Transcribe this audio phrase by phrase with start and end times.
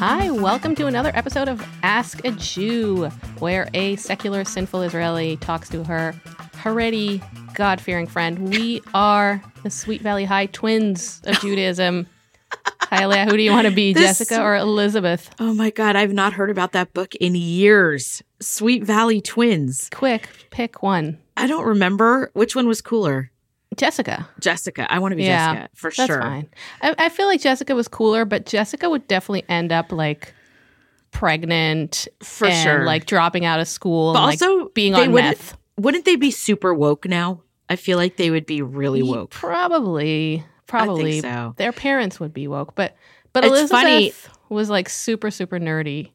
[0.00, 5.68] Hi, welcome to another episode of Ask a Jew, where a secular, sinful Israeli talks
[5.68, 6.14] to her
[6.54, 7.22] Haredi,
[7.52, 8.48] God fearing friend.
[8.48, 12.06] We are the Sweet Valley High twins of Judaism.
[12.84, 13.26] Hi, Leah.
[13.26, 15.34] Who do you want to be, This- Jessica or Elizabeth?
[15.38, 18.22] Oh my God, I've not heard about that book in years.
[18.40, 19.90] Sweet Valley Twins.
[19.92, 21.18] Quick, pick one.
[21.36, 23.30] I don't remember which one was cooler.
[23.80, 24.28] Jessica.
[24.38, 24.86] Jessica.
[24.92, 26.20] I want to be Yeah, Jessica for That's sure.
[26.22, 26.48] fine.
[26.82, 30.34] I, I feel like Jessica was cooler, but Jessica would definitely end up like
[31.10, 32.84] pregnant For and, sure.
[32.84, 35.56] like dropping out of school But and like, also, being on wouldn't- meth.
[35.78, 37.40] Wouldn't they be super woke now?
[37.70, 39.30] I feel like they would be really woke.
[39.30, 41.20] Probably, probably.
[41.22, 41.54] so.
[41.56, 42.96] Their parents would be woke, but
[43.32, 44.12] but It's Elizabeth funny-
[44.50, 46.10] was like super super nerdy.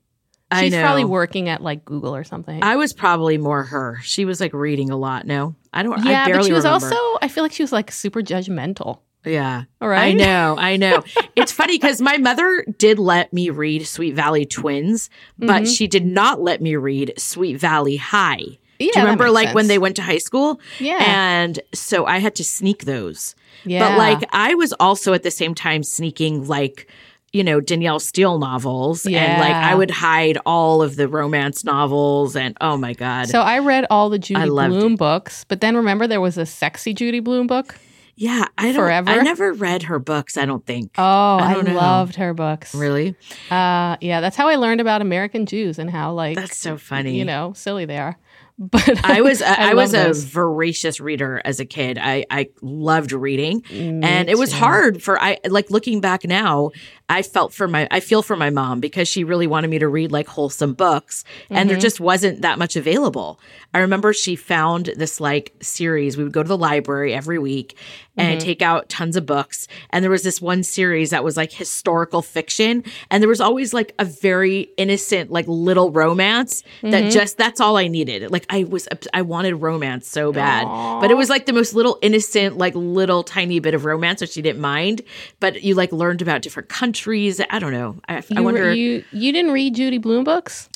[0.60, 2.64] She's probably working at like Google or something.
[2.64, 3.98] I was probably more her.
[4.04, 5.26] She was like reading a lot.
[5.26, 6.00] No, I don't.
[6.06, 6.86] I yeah, barely but she was remember.
[6.86, 7.20] also.
[7.22, 9.00] I feel like she was like super judgmental.
[9.26, 10.10] Yeah, All right.
[10.10, 10.56] I know.
[10.58, 11.04] I know.
[11.36, 15.76] it's funny because my mother did let me read Sweet Valley Twins, but Mhm.
[15.78, 18.60] she did not let me read Sweet Valley High.
[18.78, 20.60] Yeah, Do you remember like when they went to high school?
[20.80, 20.98] Yeah.
[21.00, 23.34] And so I had to sneak those.
[23.66, 23.80] yeah.
[23.90, 26.88] But like I was also at the same time sneaking like
[27.36, 32.34] you know Danielle Steel novels and like I would hide all of the romance novels
[32.36, 33.28] and oh my god.
[33.28, 36.94] So I read all the Judy Blume books, but then remember there was a sexy
[36.94, 37.78] Judy Blume book.
[38.16, 39.10] yeah, I don't Forever?
[39.10, 40.92] I never read her books, I don't think.
[40.98, 41.74] Oh, I, know.
[41.74, 42.74] loved her books.
[42.74, 43.16] really?
[43.52, 47.18] Uh, yeah, that's how I learned about American Jews and how like That's so funny.
[47.18, 48.18] you know silly they are.
[48.72, 51.98] But I was I, I was love a voracious reader as a kid.
[52.02, 54.58] I I loved reading, Me and it was too.
[54.58, 56.72] hard for I like looking back now.
[57.10, 59.88] I felt for my I feel for my mom because she really wanted me to
[59.90, 61.68] read like wholesome books, and Mm-hmm.
[61.68, 63.42] there just wasn't that much available.
[63.74, 66.16] I remember she found this like series.
[66.16, 67.78] We would go to the library every week
[68.18, 68.46] and Mm-hmm.
[68.46, 72.22] take out tons of books, and there was this one series that was like historical
[72.22, 76.92] fiction, and there was always like a very innocent like little romance Mm-hmm.
[76.92, 78.32] that just that's all I needed.
[78.32, 80.66] Like I was I wanted romance so bad,
[81.02, 84.32] but it was like the most little innocent like little tiny bit of romance, which
[84.32, 85.02] she didn't mind.
[85.40, 87.42] But you like learned about different countries.
[87.50, 87.98] I don't know.
[88.08, 88.74] I, I You, wonder.
[88.74, 90.70] you you didn't read Judy Blume books?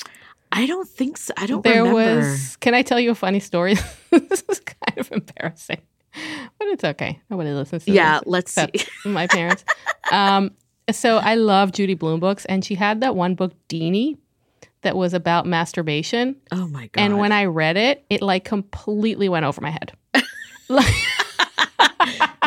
[0.51, 1.33] I don't think so.
[1.37, 2.19] I don't There remember.
[2.21, 2.55] was.
[2.57, 3.75] Can I tell you a funny story?
[4.11, 5.81] this is kind of embarrassing,
[6.59, 7.19] but it's okay.
[7.29, 8.67] Nobody listens to yeah, let's see.
[9.05, 9.63] my parents.
[10.11, 10.51] Um,
[10.91, 14.17] so I love Judy Blume books, and she had that one book, Deenie,
[14.81, 16.35] that was about masturbation.
[16.51, 17.01] Oh my god!
[17.01, 19.93] And when I read it, it like completely went over my head.
[20.71, 20.93] Like,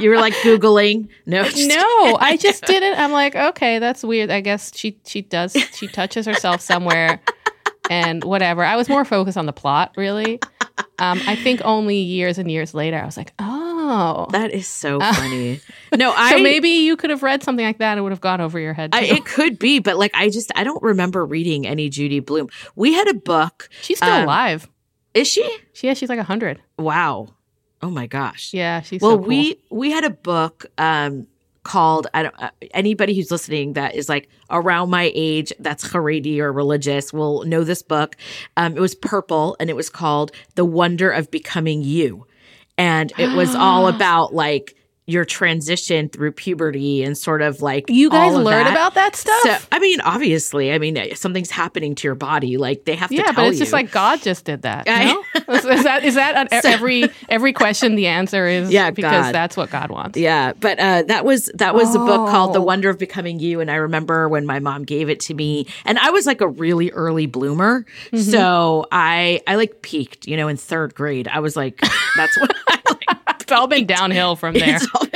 [0.01, 2.97] you were like googling, no, no, I just didn't.
[2.97, 4.31] I'm like, okay, that's weird.
[4.31, 7.21] I guess she she does she touches herself somewhere
[7.91, 8.65] and whatever.
[8.65, 10.41] I was more focused on the plot, really.
[10.99, 14.29] Um, I think only years and years later, I was like, oh.
[14.31, 15.61] that is so funny.
[15.95, 18.21] No, I so maybe you could have read something like that and it would have
[18.23, 18.93] gone over your head.
[18.93, 18.99] Too.
[18.99, 22.49] I, it could be, but like I just I don't remember reading any Judy Blume.
[22.75, 23.69] We had a book.
[23.83, 24.71] she's still um, alive.
[25.13, 25.43] Is she?
[25.75, 26.63] She, yeah, she's like hundred.
[26.79, 27.29] Wow.
[27.83, 28.55] Oh my gosh.
[28.55, 29.27] Yeah, she's well so cool.
[29.27, 31.27] we we had a book um
[31.65, 36.39] called i don't uh, anybody who's listening that is like around my age that's haredi
[36.39, 38.17] or religious will know this book.
[38.57, 42.27] Um it was purple and it was called the wonder of becoming you.
[42.79, 44.75] And it was all about like
[45.07, 48.71] your transition through puberty and sort of like you guys learn that.
[48.71, 49.43] about that stuff.
[49.43, 53.17] so i mean obviously i mean something's happening to your body like they have to
[53.17, 54.89] yeah, but it's just like God just did that.
[54.89, 55.25] I- No?
[55.55, 57.95] is, is that is that on So- every every question?
[57.97, 59.35] The answer is Yeah, because God.
[59.35, 60.17] that's what God wants.
[60.19, 62.65] Yeah, but uh, that was that was a book called The Oh.
[62.65, 65.99] Wonder of Becoming You, and I remember when my mom gave it to me, and
[65.99, 68.19] I was like a really early bloomer, Mm-hmm.
[68.19, 71.27] so I I like peaked, you know, in third grade.
[71.29, 71.81] I was like,
[72.17, 72.79] that's what I
[73.53, 74.79] all been downhill from there.
[74.95, 75.07] All-.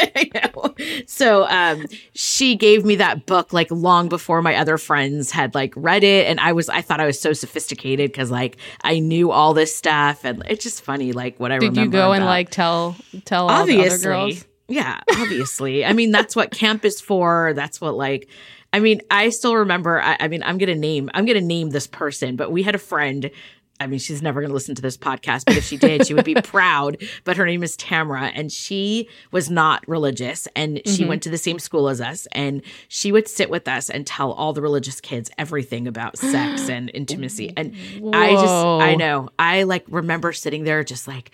[1.07, 5.73] So um, she gave me that book like long before my other friends had like
[5.77, 9.31] read it, and I was I thought I was so sophisticated because like I knew
[9.31, 11.81] all this stuff, and it's just funny like what I remember.
[11.81, 14.45] Did you go and like tell tell all the other girls?
[14.69, 18.29] yeah obviously i mean that's what camp is for that's what like
[18.73, 21.87] i mean i still remember I, I mean i'm gonna name i'm gonna name this
[21.87, 23.31] person but we had a friend
[23.79, 26.15] I mean, she's never going to listen to this podcast, but if she did, she
[26.15, 26.97] would be proud.
[27.25, 31.09] But her name is Tamra, and she was not religious, and she Mhm.
[31.09, 32.27] went to the same school as us.
[32.33, 36.69] And she would sit with us and tell all the religious kids everything about sex
[36.71, 37.53] and intimacy.
[37.57, 37.75] And
[38.15, 41.31] I just, I know, I like remember sitting there just like,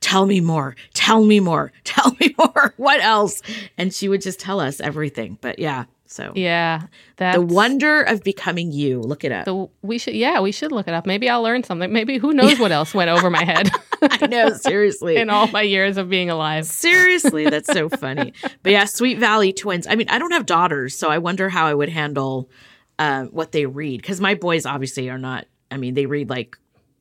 [0.00, 2.74] tell me more, tell me more, tell me more.
[2.76, 3.42] What else?
[3.78, 5.38] And she would just tell us everything.
[5.40, 6.86] But yeah, so Yeah,
[7.16, 9.00] that's the wonder of becoming you.
[9.00, 9.44] Look it up.
[9.44, 11.06] The, we should, yeah, we should look it up.
[11.06, 11.92] Maybe I'll learn something.
[11.92, 13.70] Maybe who knows what else went over my head
[14.02, 15.16] I know, seriously.
[15.16, 16.66] in all my years of being alive.
[16.66, 18.32] Seriously, that's so funny.
[18.62, 19.86] But yeah, Sweet Valley twins.
[19.86, 22.50] I mean, I don't have daughters, so I wonder how I would handle
[22.98, 25.46] um, what they read because my boys obviously are not.
[25.70, 26.56] I mean, they read like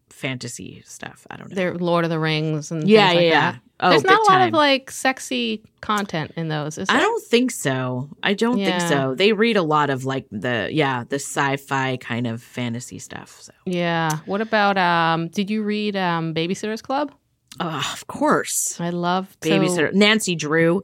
[0.10, 1.26] fantasy stuff.
[1.30, 1.56] I don't know.
[1.56, 3.52] They're Lord of the Rings and yeah, things like yeah, yeah.
[3.52, 3.62] that.
[3.82, 4.48] Oh, There's not a lot time.
[4.48, 6.78] of like sexy content in those.
[6.78, 8.10] Is I don't think so.
[8.24, 9.16] I don't think so.
[9.16, 13.42] They read a lot of like the yeah the sci-fi kind of fantasy stuff.
[13.42, 14.20] So Yeah.
[14.26, 15.28] What about um?
[15.28, 17.12] Did you read um Babysitters Club?
[17.60, 20.84] oh, of course, I love babysitter Nancy Drew.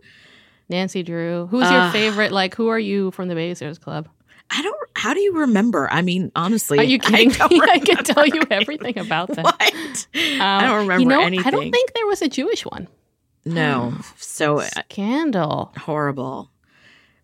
[0.69, 1.47] Nancy Drew.
[1.47, 2.31] Who's your favorite?
[2.31, 4.07] Like, who are you from the Babysitters Club?
[4.53, 4.89] I don't.
[4.95, 5.87] How do you remember?
[5.91, 7.61] I mean, honestly, Are you kidding I me?
[7.71, 9.45] I can tell you everything about them.
[9.45, 10.07] What?
[10.13, 11.47] Um, I don't remember you know, anything.
[11.47, 12.87] I don't think there was a Jewish one.
[13.45, 15.71] no, so uh, Scandal.
[15.77, 16.49] horrible.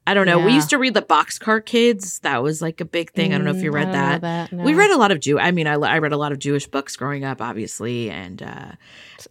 [0.07, 0.39] I don't know.
[0.39, 2.19] We used to read the Boxcar Kids.
[2.19, 3.33] That was like a big thing.
[3.33, 4.21] I don't know if you Mm, read I that.
[4.21, 5.37] that, We read a lot of Jew.
[5.37, 8.71] I mean, I, I read a lot of Jewish books growing up, obviously, and uh,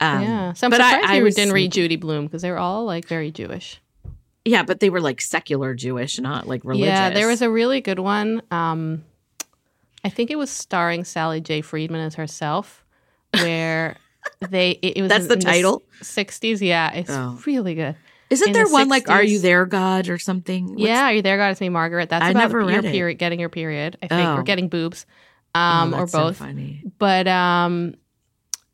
[0.01, 0.53] um, yeah.
[0.53, 2.59] So I'm but I- surprised I you was- didn't read Judy Blume because they were
[2.59, 3.81] all like very Jewish.
[4.47, 6.87] Yeah, but they were like secular Jewish, not like religious.
[6.89, 8.43] Yeah, there was a really good one.
[8.51, 9.05] Um,
[10.05, 11.61] I think it was starring Sally J.
[11.63, 12.85] Freedman as herself,
[13.35, 13.97] where
[14.49, 15.83] they it, it was That's in- the title?
[16.01, 17.39] Sixties, yeah, it's Oh.
[17.47, 17.97] really good.
[18.31, 20.69] Isn't in there the one like "Are You There, God" or something?
[20.71, 21.51] What's- yeah, are you there, God?
[21.51, 22.09] It's me, Margaret.
[22.09, 24.37] That's I about never your period, getting your period, I think, Oh.
[24.37, 25.07] or getting boobs,
[25.55, 26.37] Oh, um, or that's so both.
[26.39, 26.83] funny.
[26.99, 27.95] but um,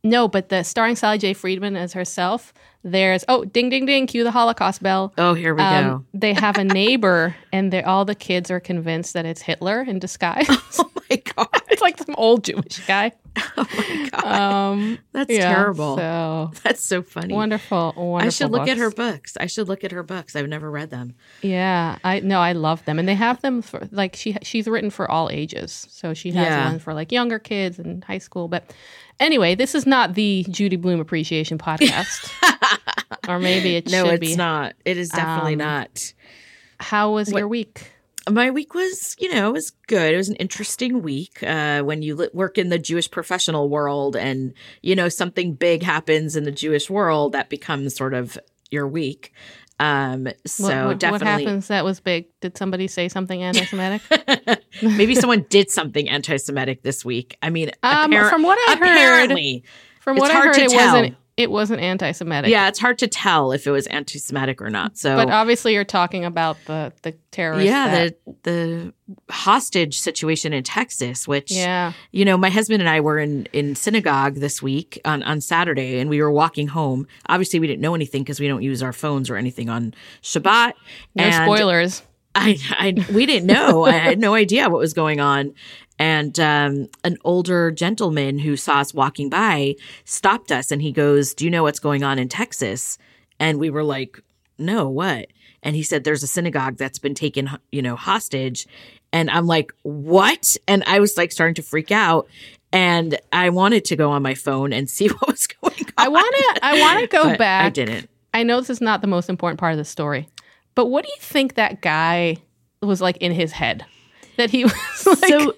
[0.04, 1.32] no, but the starring Sally J.
[1.34, 2.52] Freedman as herself.
[2.84, 5.12] There's oh, ding, ding, ding, cue the Holocaust bell.
[5.16, 6.04] Oh, here we Um, go.
[6.14, 9.98] they have a neighbor, and they all the kids are convinced that it's Hitler in
[9.98, 10.48] disguise.
[10.78, 11.48] Oh my god!
[11.68, 13.12] it's like some old Jewish guy.
[13.54, 14.24] Oh my god!
[14.24, 15.96] Um, that's yeah, terrible.
[15.96, 17.34] So that's so funny.
[17.34, 18.16] wonderful, wonderful.
[18.16, 18.96] I should look at her books.
[19.32, 19.36] books.
[19.38, 20.34] I should look at her books.
[20.36, 21.14] I've never read them.
[21.42, 24.90] Yeah, I no, I love them, and they have them for like she she's written
[24.90, 25.86] for all ages.
[25.90, 26.64] So she has Yeah.
[26.70, 28.48] one for like younger kids and high school.
[28.48, 28.72] But
[29.20, 32.30] anyway, this is not the Judy Blume Appreciation Podcast,
[33.28, 34.36] or maybe it No, it's be.
[34.36, 34.74] not.
[34.84, 36.00] It is definitely Um, not.
[36.80, 37.91] How was What- your week?
[38.30, 40.14] My week was, you know, it was good.
[40.14, 41.42] It was an interesting week.
[41.42, 46.36] Uh, when you work in the Jewish professional world, and you know something big happens
[46.36, 48.38] in the Jewish world, that becomes sort of
[48.70, 49.32] your week.
[49.80, 52.26] Um, so what, what, what happens that was big?
[52.40, 54.02] Did somebody say something anti-Semitic?
[54.82, 57.36] maybe someone did something anti-Semitic this week.
[57.42, 59.64] I mean, Um, appar- from what I heard, apparently,
[60.00, 60.94] from what I heard, it tell.
[60.94, 61.16] wasn't.
[61.36, 62.50] It wasn't anti-Semitic.
[62.50, 64.98] yeah, it's hard to tell if it was anti-Semitic or not.
[64.98, 67.64] So but obviously you're talking about the the terrorist.
[67.64, 68.94] yeah, that- the the
[69.30, 71.92] hostage situation in Texas, which yeah.
[72.10, 75.98] you know, my husband and I were in in synagogue this week on on Saturday,
[75.98, 77.06] and we were walking home.
[77.28, 80.74] Obviously, we didn't know anything because we don't use our phones or anything on Shabbat.
[81.14, 82.02] No and spoilers.
[82.34, 83.84] I, I we didn't know.
[83.84, 85.54] I had no idea what was going on.
[85.98, 91.34] And um, an older gentleman who saw us walking by stopped us, and he goes,
[91.34, 92.98] "Do you know what's going on in Texas?"
[93.38, 94.20] And we were like,
[94.58, 95.28] "No, what?"
[95.62, 98.66] And he said, "There's a synagogue that's been taken, you know, hostage."
[99.12, 102.26] And I'm like, "What?" And I was like starting to freak out,
[102.72, 105.92] and I wanted to go on my phone and see what was going on.
[105.98, 106.64] I want to.
[106.64, 107.66] I want to go but back.
[107.66, 108.08] I didn't.
[108.34, 110.28] I know this is not the most important part of the story,
[110.74, 112.38] but what do you think that guy
[112.80, 113.84] was like in his head?
[114.38, 114.64] That he
[115.04, 115.54] was like, so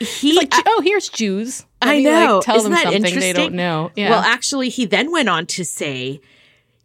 [0.00, 1.64] he like oh, here's Jews.
[1.82, 2.36] Let I me, know.
[2.36, 3.90] Like, tell Isn't them that something they don't know.
[3.96, 4.10] Yeah.
[4.10, 6.20] Well, actually, he then went on to say,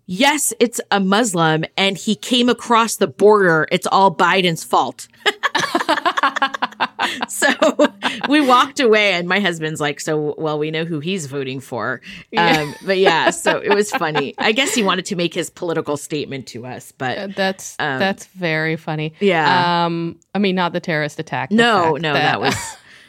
[0.05, 3.67] yes, it's a Muslim and he came across the border.
[3.71, 5.07] It's all Biden's fault.
[7.27, 7.47] so
[8.29, 12.01] we walked away, and my husband's like, So, well, we know who he's voting for.
[12.31, 12.61] Yeah.
[12.61, 14.33] Um, but yeah, so it was funny.
[14.37, 17.99] I guess he wanted to make his political statement to us, but Uh, that's Um,
[17.99, 19.13] that's very funny.
[19.19, 19.85] yeah.
[19.85, 21.49] Um, I mean, not the terrorist attack.
[21.49, 22.55] the No, no, that, was.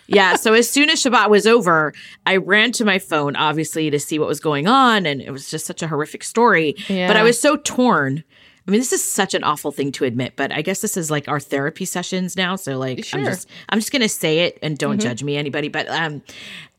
[0.06, 0.36] Yeah.
[0.36, 1.92] So as soon as Shabbat was over,
[2.26, 5.06] I ran to my phone, obviously, to see what was going on.
[5.06, 6.74] And it was just such a horrific story.
[6.88, 7.06] Yeah.
[7.08, 8.24] But I was so torn.
[8.66, 11.10] I mean, this is such an awful thing to admit, but I guess this is
[11.10, 12.54] like our therapy sessions now.
[12.56, 13.24] So like I'm Mm-hmm.
[13.24, 15.68] just I'm just gonna say it and don't judge me, anybody.
[15.68, 16.22] But um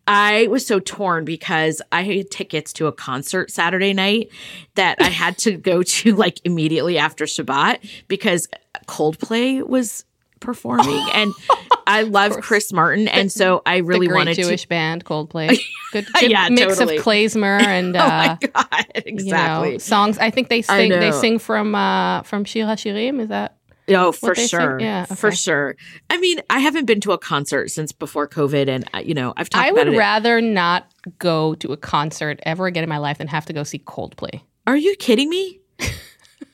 [0.08, 4.30] I was so torn because I had tickets to a concert Saturday night
[4.76, 8.48] that I had to go to like immediately after Shabbat because
[8.88, 10.06] Coldplay was
[10.44, 11.34] performing and
[11.88, 15.48] I love Chris Martin and so I the really great wanted Jewish band Coldplay.
[15.92, 16.98] Good, good Yeah, mix totally.
[16.98, 19.72] of klezmer and uh, Oh my god, you exactly.
[19.74, 20.18] know, songs.
[20.18, 20.90] I think they sing.
[20.90, 23.20] They sing from uh, from Shir Hashirim.
[23.22, 23.58] Is that
[23.90, 24.48] Oh, for sing?
[24.48, 24.80] sure.
[24.80, 25.76] Yeah, For sure.
[26.10, 29.34] I mean, I haven't been to a concert since before COVID and uh, you know,
[29.38, 33.18] I've talked I would rather not go to a concert ever again in my life
[33.18, 34.42] than have to go see Coldplay.
[34.66, 35.60] Are you kidding me?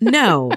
[0.01, 0.51] No.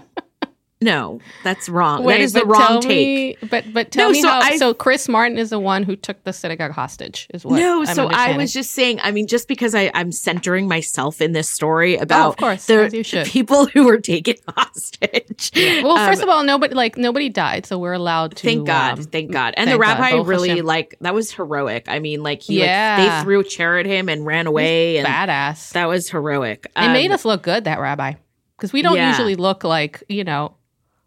[0.82, 2.04] No, that's wrong.
[2.04, 3.40] Wait, that is the wrong take.
[3.42, 4.40] Me, but but tell No, me so how.
[4.40, 7.28] I- so Chris Martin is the one who took the synagogue hostage.
[7.32, 7.58] Is what?
[7.58, 9.00] no, I'm so I was just saying.
[9.02, 12.66] I mean, just because I, I'm centering myself in this story about Oh, of course,
[12.66, 13.26] the should.
[13.26, 15.50] people who were taken hostage.
[15.82, 18.42] Well, Um, first of all, nobody like nobody died, so we're allowed to.
[18.46, 19.54] Thank God, um, thank God.
[19.56, 21.88] And thank the rabbi Baruch really like that was heroic.
[21.88, 22.96] I mean, like he Yeah.
[22.98, 25.70] like they threw a chair at him and ran away, and badass.
[25.72, 26.66] that was heroic.
[26.76, 28.14] It made Um, us look good, that rabbi,
[28.56, 29.10] because we don't Yeah.
[29.10, 30.54] usually look like you know.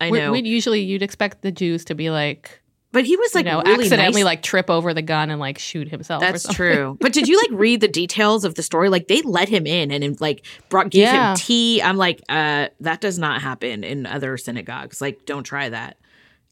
[0.02, 2.62] I know, We'd usually you'd expect the Jews to be like
[2.92, 4.26] but he was like you know really accidentally nice.
[4.26, 6.24] like trip over the gun and like shoot himself.
[6.24, 6.98] or That's true.
[7.02, 8.88] But did you like read the details of the story?
[8.88, 11.32] Like they let him in and like brought gave Yeah.
[11.32, 11.82] him tea.
[11.82, 15.02] I'm like, uh, that does not happen in other synagogues.
[15.02, 15.98] Like, don't try that.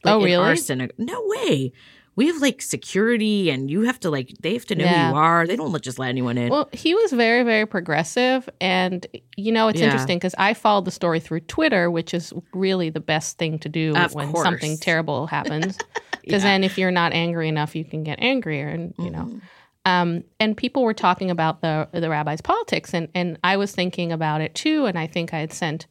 [0.03, 0.57] Like, Oh, Our really?
[0.57, 1.71] synagogue, no way.
[2.15, 5.05] We have like security, and you have to like they have to know Yeah.
[5.07, 5.47] who you are.
[5.47, 6.49] They don't just let anyone in.
[6.49, 8.47] Well, he was very, very progressive.
[8.61, 9.05] And,
[9.35, 9.85] you know, it's Yeah.
[9.87, 13.69] interesting because I followed the story through Twitter, which is really the best thing to
[13.69, 14.43] do Of when course.
[14.45, 15.79] something terrible happens.
[16.21, 16.51] Because Yeah.
[16.51, 18.67] then if you're not angry enough, you can get angrier.
[18.67, 19.41] And, you know, Mhm.
[19.85, 22.93] um, and people were talking about the, the rabbi's politics.
[22.93, 24.85] And, and I was thinking about it too.
[24.85, 25.87] And I think I had sent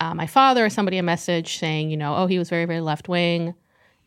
[0.00, 2.80] uh, my father or somebody a message saying, you know, oh, he was very, very
[2.80, 3.54] left wing.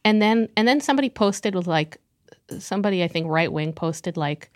[0.06, 1.98] And then, and then somebody posted with like,
[2.60, 4.52] somebody I think right wing posted like,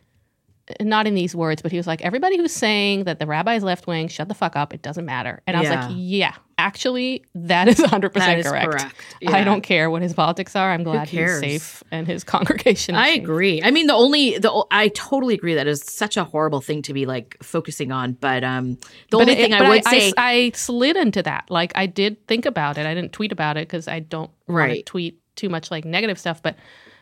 [0.80, 3.64] not in these words, but he was like, everybody who's saying that the rabbi is
[3.64, 4.72] left wing, shut the fuck up.
[4.72, 5.42] It doesn't matter.
[5.48, 5.88] And I was Yeah.
[5.88, 8.70] like, yeah, actually, that is 100% That is correct.
[8.70, 8.96] correct.
[9.26, 10.72] I don't care what his politics are.
[10.72, 13.24] I'm glad he's safe and his congregation is I safe.
[13.24, 13.64] agree.
[13.64, 16.94] I mean, the only the I totally agree that is such a horrible thing to
[16.94, 18.12] be like focusing on.
[18.14, 18.78] But um, the
[19.10, 21.50] But only it- thing I would I, say, I slid into that.
[21.50, 22.86] Like I did think about it.
[22.86, 24.86] I didn't tweet about it because I don't Right.
[24.86, 26.42] tweet too much like negative stuff.
[26.44, 26.56] But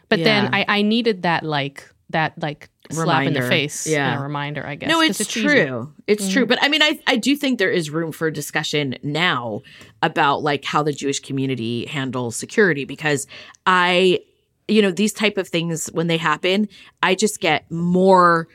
[0.10, 3.86] but then I, I needed that like that like slap in the face.
[3.86, 4.22] Yeah.
[4.22, 4.66] reminder.
[4.66, 4.90] I guess.
[4.90, 5.42] No, it's, easy.
[5.42, 5.94] true.
[6.08, 6.46] It's true.
[6.46, 6.50] Mhm.
[6.50, 9.62] But I mean, I, I do think there is room for discussion now
[10.02, 13.28] about like how the Jewish community handles security because
[13.66, 14.22] I,
[14.68, 16.70] you know, these type of things when they happen,
[17.04, 18.48] I just get more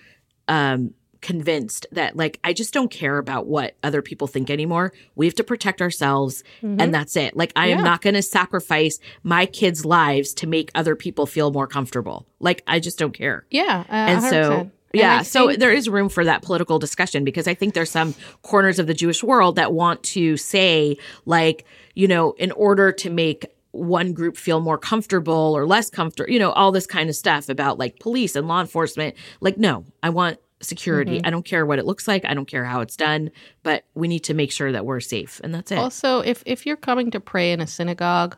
[0.49, 4.93] um convinced that like I just don't care about what other people think anymore.
[5.15, 6.81] We have to protect ourselves Mhm.
[6.83, 7.37] and that's it.
[7.37, 11.51] Like I am not going to sacrifice my kids' lives to make other people feel
[11.51, 12.27] more comfortable.
[12.41, 14.31] Like I just don't care yeah, uh, and 100%.
[14.31, 17.73] so yeah I so think- there is room for that political discussion because i think
[17.73, 21.65] there's some corners of the jewish world that want to say like
[21.95, 26.39] you know in order to make one group feel more comfortable or less comfortable you
[26.39, 30.11] know all this kind of stuff about like police and law enforcement like no i
[30.11, 31.27] want security Mm-hmm.
[31.27, 33.31] i don't care what it looks like i don't care how it's done
[33.63, 36.65] but we need to make sure that we're safe and that's it Also, if if
[36.67, 38.37] you're coming to pray in a synagogue,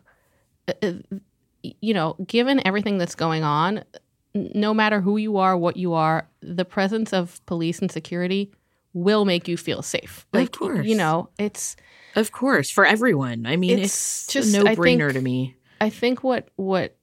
[0.69, 0.93] uh, uh,
[1.81, 3.85] you know, given everything that's going on,
[4.35, 8.51] no matter who you are, what you are, the presence of police and security
[8.93, 10.27] will make you feel safe.
[10.33, 10.87] Of Like course.
[10.87, 11.77] you know, it's
[12.17, 15.91] of course for everyone i mean It's it's, just- a no-brainer think- to me I
[15.91, 16.97] think what what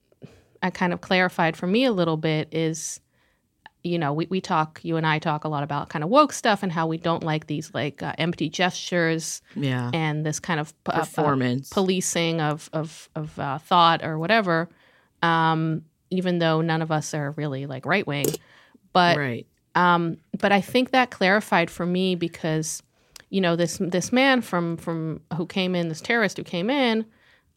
[0.62, 3.00] I kind of clarified for me a little bit is
[3.84, 6.32] you know, we, we talk, you and I talk a lot about kind of woke
[6.32, 9.90] stuff and how we don't like these like uh, empty gestures yeah.
[9.92, 11.68] and this kind of uh, uh, performance.
[11.70, 14.68] policing of of of uh, thought or whatever.
[15.22, 18.26] Um, even though none of us are really like right wing,
[18.92, 19.46] but right.
[19.74, 22.82] um, but I think that clarified for me because
[23.30, 27.04] you know this this man from from who came in, this terrorist who came in,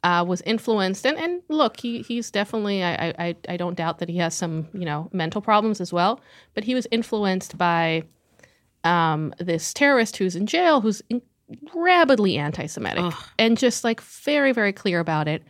[0.06, 1.06] uh, was influenced.
[1.06, 4.68] And and look, he he's definitely I, I I don't doubt that he has some
[4.72, 6.22] you know mental problems as well,
[6.54, 8.04] but he was influenced by
[8.84, 11.24] um, this terrorist who's in jail who's in-
[11.76, 13.14] rabidly anti-Semitic Ugh.
[13.40, 15.44] and just like very very clear about it,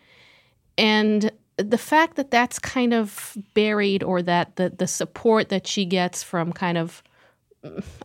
[0.77, 5.83] and the fact that that's kind of buried or that the the support that she
[5.83, 7.03] gets from kind of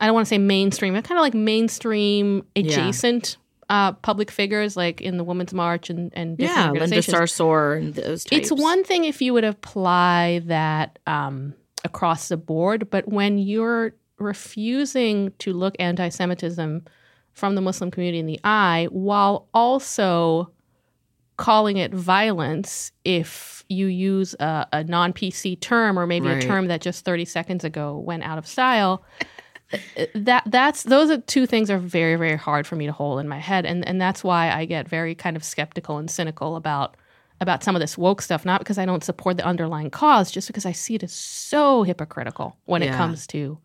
[0.00, 3.36] I don't want to say mainstream, but kind of like mainstream adjacent
[3.70, 8.24] uh, public figures, like in the Women's March and and yeah linda sarsour and those
[8.24, 8.50] types.
[8.50, 13.94] It's one thing if you would apply that um, across the board, but when you're
[14.18, 16.84] refusing to look anti-Semitism
[17.32, 20.50] from the Muslim community in the eye, while also
[21.36, 26.44] calling it violence if you use a, a non-PC term or maybe Right.
[26.44, 29.02] a term that just 30 seconds ago went out of style.
[30.14, 33.28] That that's those are two things are very very hard for me to hold in
[33.28, 36.96] my head and and that's why I get very kind of skeptical and cynical about
[37.40, 40.48] about some of this woke stuff not because I don't support the underlying cause just
[40.48, 43.58] because I see it as so hypocritical when it comes to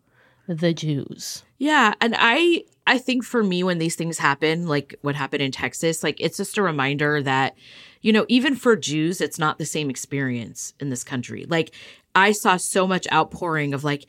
[0.48, 1.42] the Jews.
[1.58, 5.50] Yeah, and I I think for me when these things happen, like what happened in
[5.52, 7.56] Texas, like it's just a reminder that
[8.02, 11.44] you know, even for Jews, it's not the same experience in this country.
[11.48, 11.74] Like
[12.14, 14.06] I saw so much outpouring of like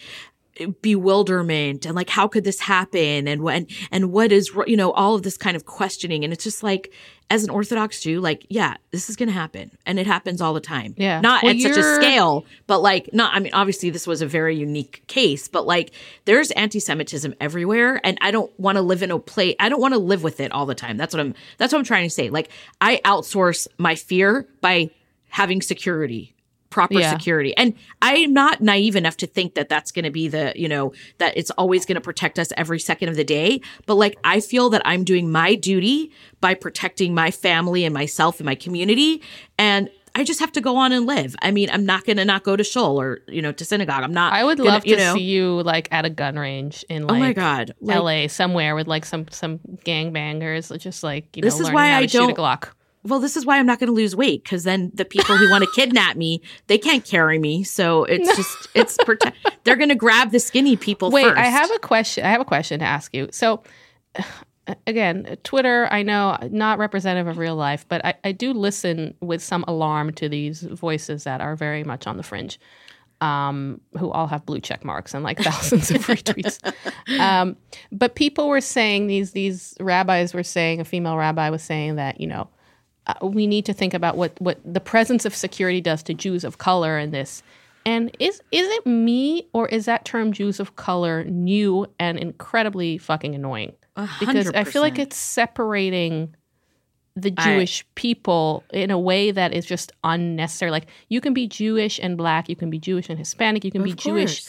[0.81, 5.15] bewilderment and like how could this happen and when and what is you know all
[5.15, 6.23] of this kind of questioning.
[6.23, 6.91] And it's just like
[7.29, 9.71] as an orthodox jew like yeah this is going to happen.
[9.85, 10.95] And it happens all the time.
[10.97, 11.21] Yeah.
[11.21, 14.27] not Well, at such a scale but like not i mean obviously this was a
[14.27, 15.91] very unique case but like
[16.25, 19.93] there's anti-semitism everywhere and i don't want to live in a place i don't want
[19.93, 20.97] to live with it all the time.
[20.97, 22.29] That's what i'm that's what i'm trying to say.
[22.29, 22.49] Like
[22.81, 24.89] i outsource my fear by
[25.29, 26.33] having security
[26.69, 27.11] proper Yeah.
[27.11, 30.67] security and i'm not naive enough to think that that's going to be the you
[30.67, 34.17] know that it's always going to protect us every second of the day but like
[34.23, 38.55] i feel that i'm doing my duty by protecting my family and myself and my
[38.55, 39.21] community
[39.57, 41.35] and I just have to go on and live.
[41.43, 44.01] I mean, I'm not going to not go to shul or you know to synagogue.
[44.01, 44.33] I'm not.
[44.33, 47.03] I would gonna- love to you know, see you like at a gun range in
[47.03, 47.75] Oh like my god!
[47.81, 51.95] Like, LA somewhere with like some some gangbangers, just like you know, This is why
[51.95, 52.69] I to shoot a don't- Glock.
[53.07, 55.49] Well, this is why I'm not going to lose weight because then the people who
[55.49, 57.63] want to kidnap me, they can't carry me.
[57.63, 59.33] So it's just it's prote-
[59.63, 61.09] they're going to grab the skinny people.
[61.11, 61.37] Wait, first.
[61.37, 62.25] I have a question.
[62.25, 63.29] I have a question to ask you.
[63.31, 63.63] So,
[64.87, 69.41] again, Twitter, I know not representative of real life, but I, I do listen with
[69.41, 72.59] some alarm to these voices that are very much on the fringe,
[73.21, 76.59] um, who all have blue check marks and like thousands of retweets.
[77.19, 77.55] Um,
[77.91, 82.19] but people were saying these these rabbis were saying a female rabbi was saying that
[82.19, 82.49] you know
[83.07, 86.43] uh, we need to think about what what the presence of security does to Jews
[86.43, 87.41] of color in this.
[87.85, 92.97] And is is it me or is that term Jews of color new and incredibly
[92.97, 93.73] fucking annoying?
[93.95, 96.35] A Because I feel like it's separating
[97.15, 100.69] the I- Jewish people in a way that is just unnecessary.
[100.69, 103.83] Like you can be Jewish and black, you can be Jewish and Hispanic, you can
[103.83, 104.43] be Of Jewish,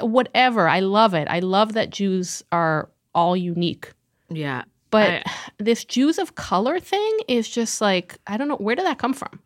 [0.00, 0.68] whatever.
[0.68, 1.28] I love it.
[1.28, 3.92] I love that Jews are all unique.
[4.28, 4.64] Yeah.
[5.04, 8.98] But this Jews of color thing is just like I don't know where did that
[8.98, 9.40] come from?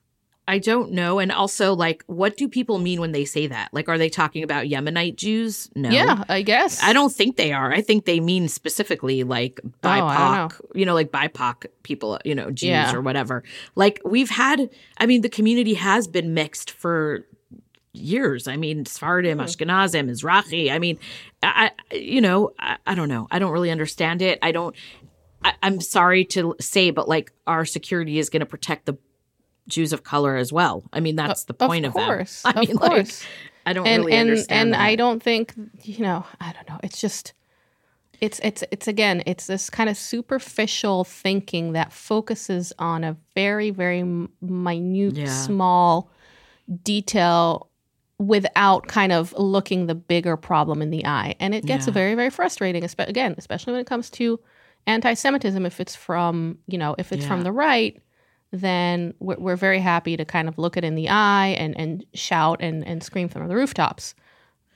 [0.49, 1.21] I don't know.
[1.21, 3.69] And also, like, what do people mean when they say that?
[3.73, 5.71] Like, are they talking about Yemenite Jews?
[5.77, 5.91] No.
[5.91, 6.83] Yeah, I guess.
[6.83, 7.71] I don't think they are.
[7.73, 9.99] I think they mean specifically like Oh, I
[10.39, 12.93] don't BIPOC, you know, like BIPOC people, you know, Jews Yeah.
[12.93, 13.45] or whatever.
[13.77, 17.27] Like we've had, I mean, the community has been mixed for
[17.93, 18.49] years.
[18.49, 19.45] I mean, Sephardim, Hmm.
[19.45, 20.73] Ashkenazim, Mizrahi.
[20.73, 20.99] I mean,
[21.45, 23.29] I, I you know, I, I don't know.
[23.31, 24.39] I don't really understand it.
[24.43, 24.75] I don't.
[25.45, 28.97] I, I'm sorry to say, but like our security is going to protect the
[29.69, 30.83] Jews of color as well.
[30.93, 32.53] I mean, that's the point of, of course, them.
[32.57, 33.25] I of mean, like, course.
[33.67, 34.61] I don't and really and understand.
[34.61, 34.81] and that.
[34.81, 36.25] I don't think you know.
[36.41, 36.81] I don't know.
[36.83, 37.35] It's just.
[38.21, 39.23] It's it's it's again.
[39.25, 44.03] It's this kind of superficial thinking that focuses on a very very
[44.43, 45.27] minute, Yeah.
[45.31, 46.11] small
[46.83, 47.69] detail
[48.19, 51.93] without kind of looking the bigger problem in the eye, and it gets Yeah.
[51.95, 52.85] very very frustrating.
[52.99, 54.39] Again, especially when it comes to
[54.87, 55.65] anti-Semitism.
[55.67, 58.01] If it's from you know if it's from the right,
[58.53, 62.05] then we're, we're very happy to kind of look it in the eye and and
[62.15, 64.15] shout and and scream from the rooftops.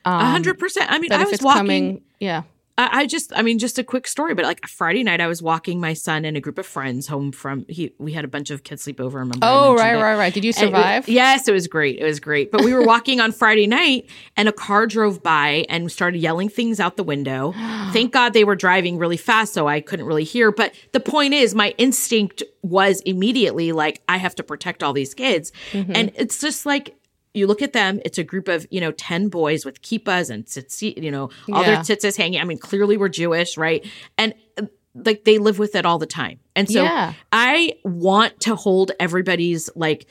[0.05, 0.90] Um, A hundred percent.
[0.90, 1.59] I mean, I was walking.
[1.59, 2.43] coming, yeah,
[2.77, 5.41] I, I just, I mean, just a quick story, but like Friday night, I was
[5.41, 7.65] walking my son and a group of friends home from.
[7.69, 9.19] He, we had a bunch of kids sleep over.
[9.21, 9.39] Remember?
[9.43, 10.01] Oh, right, it.
[10.03, 10.35] right, right.
[10.35, 11.09] Did you And it survive?
[11.09, 11.99] yes, it was great.
[11.99, 12.51] It was great.
[12.51, 16.49] But we were walking on Friday night and a car drove by and started yelling
[16.49, 17.53] things out the window.
[17.93, 20.51] Thank God they were driving really fast, so I couldn't really hear.
[20.51, 25.15] But the point is, my instinct was immediately like, I have to protect all these
[25.15, 25.53] kids.
[25.73, 25.93] Mm-hmm.
[25.95, 26.97] And it's just like,
[27.35, 30.47] you look at them, it's a group of, you know, 10 boys with kippas and
[30.47, 31.83] tzitzi, you know, all Yeah.
[31.83, 32.40] their tzitzis hanging.
[32.40, 33.85] I mean, clearly we're Jewish, right?
[34.16, 36.38] And uh, like they live with it all the time.
[36.55, 37.14] And so Yeah.
[37.33, 40.07] I want to hold everybody's like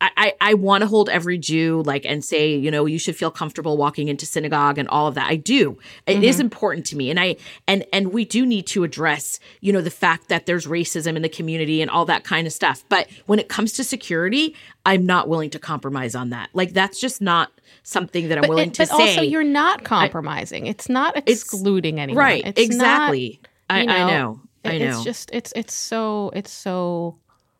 [0.00, 3.16] I, I, I want to hold every Jew like and say, you know, you should
[3.16, 5.30] feel comfortable walking into synagogue and all of that.
[5.30, 5.78] I do.
[6.06, 6.42] It is mm-hmm.
[6.42, 7.10] important to me.
[7.10, 10.66] And I and and we do need to address, you know, the fact that there's
[10.66, 12.84] racism in the community and all that kind of stuff.
[12.88, 14.54] But when it comes to security,
[14.84, 16.50] I'm not willing to compromise on that.
[16.52, 17.50] Like that's just not
[17.82, 18.96] something that I'm But, willing it- to but say.
[18.96, 20.66] But also, you're not compromising.
[20.66, 22.18] it's not excluding anyone.
[22.18, 22.42] right.
[22.44, 23.40] It's exactly.
[23.42, 24.40] Not, I, you I know, know.
[24.64, 24.86] I know.
[24.86, 27.18] It's just it's it's so it's so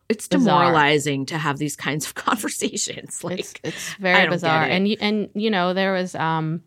[0.09, 0.61] it's bizarre.
[0.63, 3.23] demoralizing to have these kinds of conversations.
[3.23, 4.65] Like it's it's very bizarre.
[4.65, 4.71] it.
[4.71, 6.61] And you- and you know there was um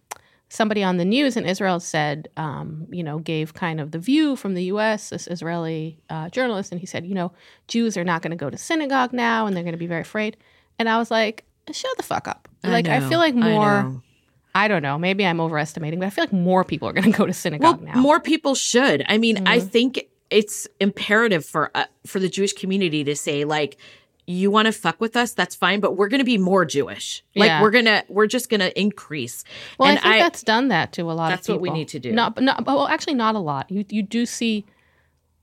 [0.50, 4.34] somebody on the news in Israel said um you know gave kind of the view
[4.36, 5.10] from the U.S.
[5.10, 7.32] This Israeli uh, journalist, and he said you know
[7.68, 10.02] Jews are not going to go to synagogue now, and they're going to be very
[10.02, 10.36] afraid.
[10.78, 12.48] And I was like, shut the fuck up.
[12.64, 14.02] Like I, know, feel like I more.
[14.54, 14.98] I, don't know.
[14.98, 17.32] Maybe I'm overestimating, but I feel like more people are going to go to well,
[17.34, 17.94] synagogue now.
[18.00, 19.04] more people should.
[19.08, 19.70] I mean, I Mhm.
[19.70, 23.76] think it's imperative for uh, for the Jewish community to say like
[24.26, 27.24] you want to fuck with us that's fine but we're going to be more jewish
[27.34, 27.62] like Yeah.
[27.62, 29.42] we're going to we're just going to increase
[29.78, 31.38] Well, and I think I- that's done that to a lot of people.
[31.38, 32.12] That's what we need to do.
[32.12, 33.70] Not, not, well, actually, not a lot.
[33.70, 34.66] You you do see.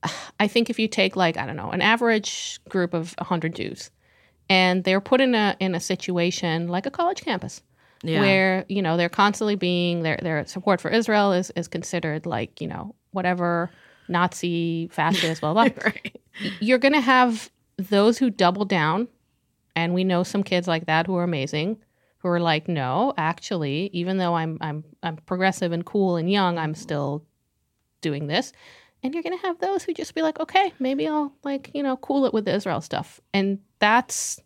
[0.39, 3.89] I think if you take like I don't know an average group of hundred Jews,
[4.50, 7.63] and they're put in a in a situation like a college campus,
[8.04, 8.19] Yeah.
[8.21, 12.62] where you know they're constantly being their their support for Israel is is considered like
[12.62, 13.71] you know whatever
[14.08, 15.63] Nazi fascist blah blah.
[15.84, 16.20] right.
[16.60, 19.08] You're gonna have those who double down,
[19.76, 21.78] and we know some kids like that who are amazing,
[22.20, 26.58] who are like, no, actually, even though I'm I'm I'm progressive and cool and young,
[26.58, 27.24] I'm still
[28.02, 28.52] doing this.
[29.04, 31.98] And you're gonna have those who just be like, okay, maybe I'll like you know
[31.98, 34.41] cool it with the Israel stuff, and that's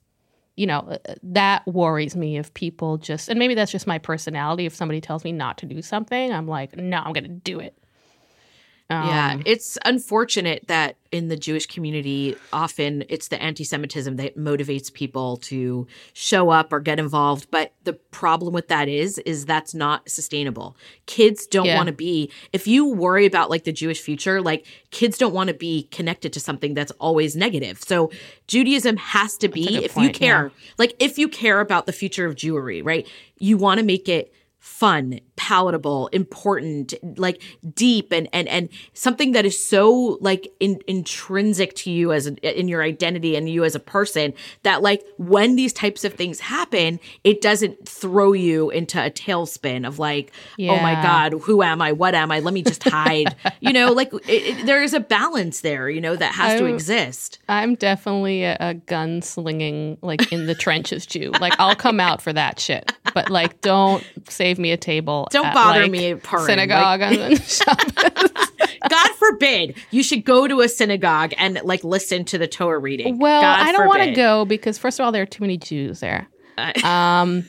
[0.58, 4.66] you know uh, that worries me if people just and maybe that's just my personality.
[4.66, 7.79] If somebody tells me not to do something, I'm like, no, I'm gonna do it.
[8.90, 14.36] Yeah, Um, it's unfortunate that in the Jewish community, often it's the anti Semitism that
[14.36, 17.48] motivates people to show up or get involved.
[17.52, 20.76] But the problem with that is, is that's not sustainable.
[21.06, 21.78] Kids don't Yeah.
[21.78, 25.50] want to be, if you worry about like the Jewish future, like kids don't want
[25.50, 27.80] to be connected to something that's always negative.
[27.86, 28.12] So
[28.48, 32.26] Judaism has to be, if you point, care, like if you care about the future
[32.26, 33.08] of Jewry, right?
[33.38, 37.42] You want to make it fun, palatable, important, like
[37.74, 42.60] deep and and and something that is so like in, intrinsic to you as a,
[42.60, 46.42] in your identity and you as a person that like when these types of things
[46.42, 51.82] happen, it doesn't throw you into a tailspin of like, oh my god, who am
[51.82, 51.94] I?
[51.94, 52.40] What am I?
[52.40, 53.36] Let me just hide.
[53.62, 56.66] you know, like it, it, there is a balance there, you know, that has to
[56.66, 57.40] I'm- exist.
[57.48, 61.32] I'm definitely a, a gun slinging, like in the trenches Jew.
[61.40, 64.04] Like I'll come out for that shit, but like don't
[64.50, 65.28] save me a table.
[65.32, 68.32] Don't at, bother like, me Purim, Synagogue on Shabbos.
[68.90, 73.20] God forbid you should go to a synagogue and like listen to the Torah reading.
[73.20, 75.58] Well, God I don't want to go because first of all, there are too many
[75.58, 76.28] Jews there.
[76.58, 76.74] I-
[77.20, 77.46] Um,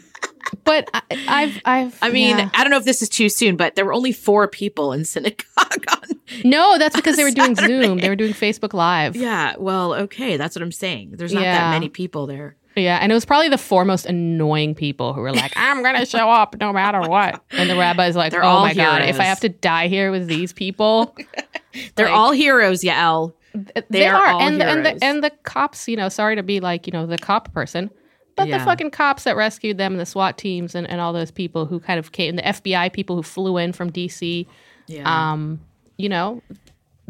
[0.65, 1.99] but I, I've, I've.
[2.03, 2.51] I mean, yeah.
[2.55, 5.05] I don't know if this is too soon, but there were only four people in
[5.05, 5.45] synagogue.
[5.89, 6.09] On,
[6.45, 7.87] no, that's because they were doing Saturday.
[7.87, 7.99] Zoom.
[7.99, 9.17] They were doing Facebook Live.
[9.17, 11.13] yeah, well, okay, that's what I'm saying.
[11.15, 12.57] There's not that many people there.
[12.77, 16.07] Yeah, and it was probably the four most annoying people who were like, "I'm gonna
[16.17, 19.19] show up no matter what." And the rabbi's like, They're "Oh all my god, if
[19.19, 21.17] I have to die here with these people,
[21.97, 23.33] They're Like- all heroes, Yael.
[23.55, 26.43] they They're are." all and the, and the and the cops, you know, sorry to
[26.43, 27.91] be like, you know, the cop person,
[28.37, 28.59] but Yeah.
[28.59, 31.67] the fucking cops that rescued them, and the SWAT teams, and, and all those people
[31.67, 34.47] who kind of came, the FBI people who flew in from DC,
[34.87, 35.03] Yeah.
[35.33, 35.61] um,
[35.97, 36.41] you know.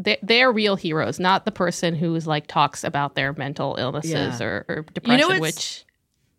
[0.03, 4.11] They, they're real heroes, not the person who is like talks about their mental illnesses
[4.39, 4.43] Yeah.
[4.43, 5.85] or, or depression, what's- which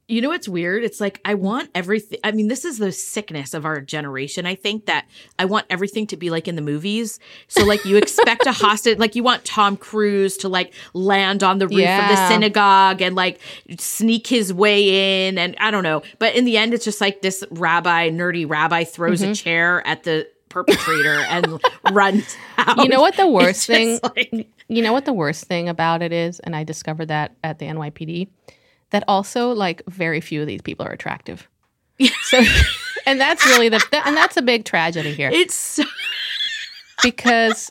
[0.08, 0.84] you know what's weird?
[0.84, 2.18] It's like I want everything.
[2.22, 4.44] I mean, this is the sickness of our generation.
[4.44, 5.06] I think that
[5.38, 7.18] I want everything to be like in the movies.
[7.48, 11.58] So, like, you expect a hostage, like, you want Tom Cruise to like land on
[11.60, 13.40] the roof of the synagogue and like
[13.78, 15.38] sneak his way in.
[15.38, 16.02] And I don't know.
[16.18, 19.30] But in the end, it's just like this rabbi, nerdy rabbi, throws Mm-hmm.
[19.30, 21.60] a chair at the perpetrator and
[21.92, 22.76] runs out.
[22.78, 23.98] You know what the worst thing?
[24.02, 27.58] like- You know what the worst thing about it is, and I discovered that at
[27.58, 28.28] the NYPD,
[28.90, 31.48] that also like very few of these people are attractive.
[32.24, 32.40] So,
[33.06, 35.84] and that's really the that, and that's a big tragedy here it's so-
[37.02, 37.70] because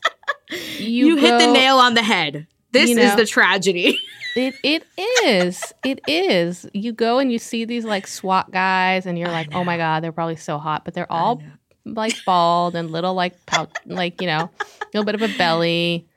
[0.77, 2.47] you, you, hit the nail on the head.
[2.71, 3.97] This you is the tragedy.
[4.35, 4.83] It it
[5.25, 6.65] is it is.
[6.73, 10.01] You go and you see these like SWAT guys, and you're like, oh my god,
[10.03, 11.41] they're probably so hot, but they're all
[11.85, 16.07] like bald and little like pout, like you know, a little bit of a belly.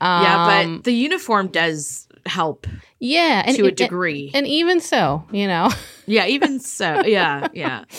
[0.00, 2.66] Um, yeah, but the uniform does help
[2.98, 4.30] yeah, and to a and- degree.
[4.34, 5.70] And even so, you know,
[6.06, 7.02] yeah, even so.
[7.04, 7.84] Yeah, yeah.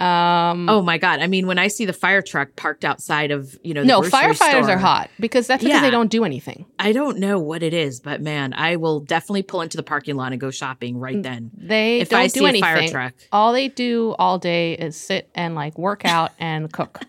[0.00, 1.20] um, Oh my god!
[1.20, 4.00] I mean, when I see the fire truck parked outside of you know, the no,
[4.02, 5.80] firefighters store, are hot because that's because Yeah.
[5.82, 6.66] they don't do anything.
[6.78, 10.16] I don't know what it is, but man, I will definitely pull into the parking
[10.16, 11.50] lot and go shopping right then.
[11.56, 12.62] They If don't I do see anything.
[12.62, 13.14] fire truck.
[13.32, 17.00] All they do all day is sit and like work out and cook.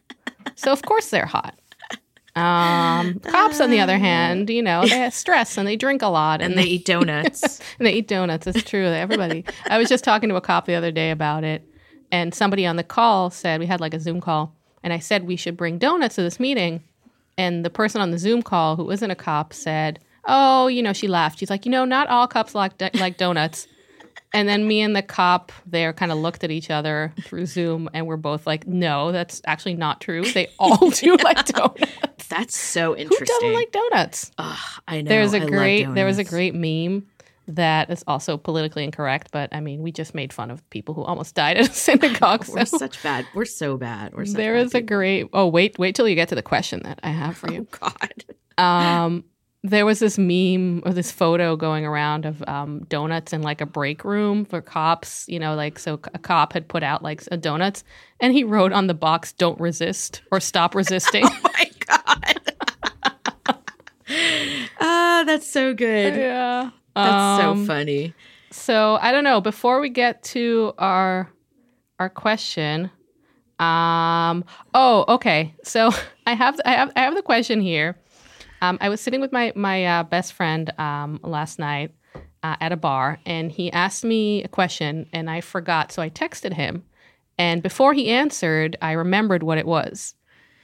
[0.55, 1.57] So of course they're hot.
[2.37, 6.07] Um, cops, on the other hand, you know, they have stress and they drink a
[6.07, 7.61] lot and, And they eat donuts.
[7.79, 8.45] and they eat donuts.
[8.45, 8.85] It's true.
[8.85, 9.45] Everybody.
[9.69, 11.65] I was just talking to a cop the other day about it,
[12.11, 15.25] and somebody on the call said we had like a Zoom call, and I said
[15.25, 16.83] we should bring donuts to this meeting,
[17.37, 20.93] and the person on the Zoom call who isn't a cop said, "Oh, you know,"
[20.93, 21.39] she laughed.
[21.39, 23.67] She's like, "You know, not all cops like like donuts."
[24.33, 27.89] And then me and the cop there kind of looked at each other through Zoom,
[27.93, 30.25] and we're both like, "No, that's actually not true.
[30.25, 32.27] They all do like donuts.
[32.27, 33.27] That's so interesting.
[33.27, 35.09] Who doesn't like donuts?" Ugh, I know.
[35.09, 37.07] There's I a love great there was a great meme
[37.47, 41.03] that is also politically incorrect, but I mean, we just made fun of people who
[41.03, 42.47] almost died at a synagogue.
[42.47, 43.25] We're So such bad.
[43.33, 44.13] We're so bad.
[44.13, 45.27] We're such there is a great.
[45.33, 47.63] Oh wait, wait till you get to the question that I have for you.
[47.65, 47.89] people.
[47.89, 48.25] God.
[48.57, 49.25] Um,
[49.63, 53.65] there was this meme or this photo going around of um, donuts in like a
[53.65, 55.27] break room for cops.
[55.27, 57.83] You know, like so a cop had put out like a donuts,
[58.21, 62.39] and he wrote on the box, "Don't resist" or "Stop resisting." Oh my god.
[64.79, 66.15] ah, that's so good.
[66.15, 68.13] yeah, That's Um, so funny.
[68.51, 69.41] So I don't know.
[69.41, 71.29] Before we get to our
[71.99, 72.89] our question.
[73.59, 74.43] Um.
[74.73, 75.53] Oh, okay.
[75.63, 75.91] So
[76.27, 77.97] I have I have I have the question here.
[78.61, 81.91] Um, I was sitting with my my uh, best friend um, last night
[82.43, 86.09] uh, at a bar, and he asked me a question, and I forgot, so I
[86.09, 86.83] texted him.
[87.37, 90.15] And before he answered, I remembered what it was,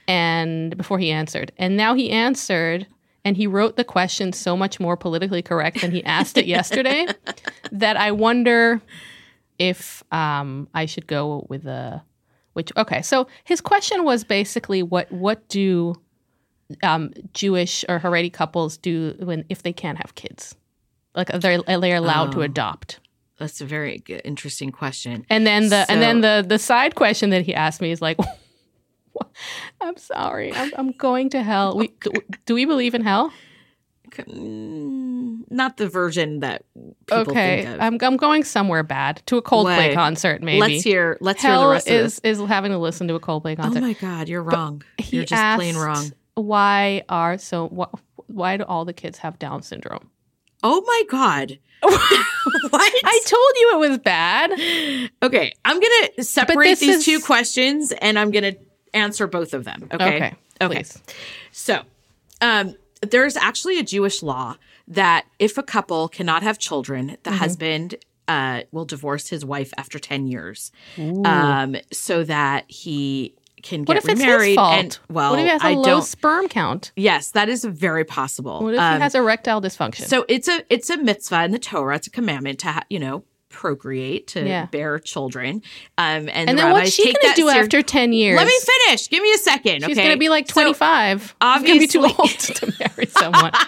[0.08, 2.86] and before he answered, and now he answered,
[3.24, 7.06] and he wrote the question so much more politically correct than he asked it yesterday
[7.72, 8.80] that I wonder
[9.58, 12.02] if um, I should go with a
[12.54, 13.00] which okay.
[13.02, 15.94] So his question was basically what what do
[16.82, 20.54] um, Jewish or Haredi couples do when if they can't have kids?
[21.14, 22.42] Like are they, are they allowed to Oh.
[22.42, 22.98] adopt?
[23.38, 25.26] That's a very interesting question.
[25.28, 28.18] And then the and then the the side question that he asked me is like,
[29.80, 31.76] I'm sorry, I'm, I'm going to hell.
[31.76, 32.10] We, do,
[32.46, 33.32] do we believe in hell?
[34.18, 36.64] Mm, Not the version that
[37.06, 37.80] people okay, think of.
[37.80, 39.94] I'm I'm going somewhere bad to a Coldplay Way.
[39.94, 40.42] concert.
[40.42, 41.16] Maybe Let's hear.
[41.20, 43.78] Let's hear the hell rest of is is having to listen to a Coldplay concert.
[43.78, 43.80] Oh concert.
[43.80, 44.82] my God, you're wrong.
[44.98, 46.12] he You're just plain wrong.
[46.34, 50.10] Why are so wh- why do all the kids have Down syndrome?
[50.62, 51.58] Oh my God.
[51.82, 52.92] what?
[53.04, 54.52] I told you it was bad.
[55.22, 58.54] okay, I'm gonna separate these is- two questions, and I'm gonna
[58.94, 59.88] answer both of them.
[59.92, 60.16] Okay.
[60.16, 60.74] Okay, Okay.
[60.76, 60.98] please.
[61.50, 61.82] So,
[62.40, 64.56] um, there's actually a Jewish law
[64.88, 67.38] that if a couple cannot have children, the Mm-hmm.
[67.38, 67.94] husband
[68.28, 70.70] uh, will divorce his wife after 10 years
[71.24, 74.48] um, so that he can What get if it's remarried.
[74.50, 74.74] his fault?
[74.74, 76.92] And, well, what if he has a I low sperm count?
[76.96, 78.62] Yes, that is very possible.
[78.62, 80.06] What if Um, he has erectile dysfunction?
[80.06, 81.96] so it's a it's a mitzvah in the Torah.
[81.96, 84.66] It's a commandment to ha- you know procreate to Yeah.
[84.66, 85.62] bear children.
[85.98, 88.36] Um, and, and the then what's she gonna do ser- after ten years?
[88.36, 89.08] Let me finish.
[89.08, 89.84] Give me a second.
[89.84, 90.08] She's okay?
[90.08, 91.22] gonna be like So- twenty five.
[91.42, 93.52] She's gonna be too old to marry someone.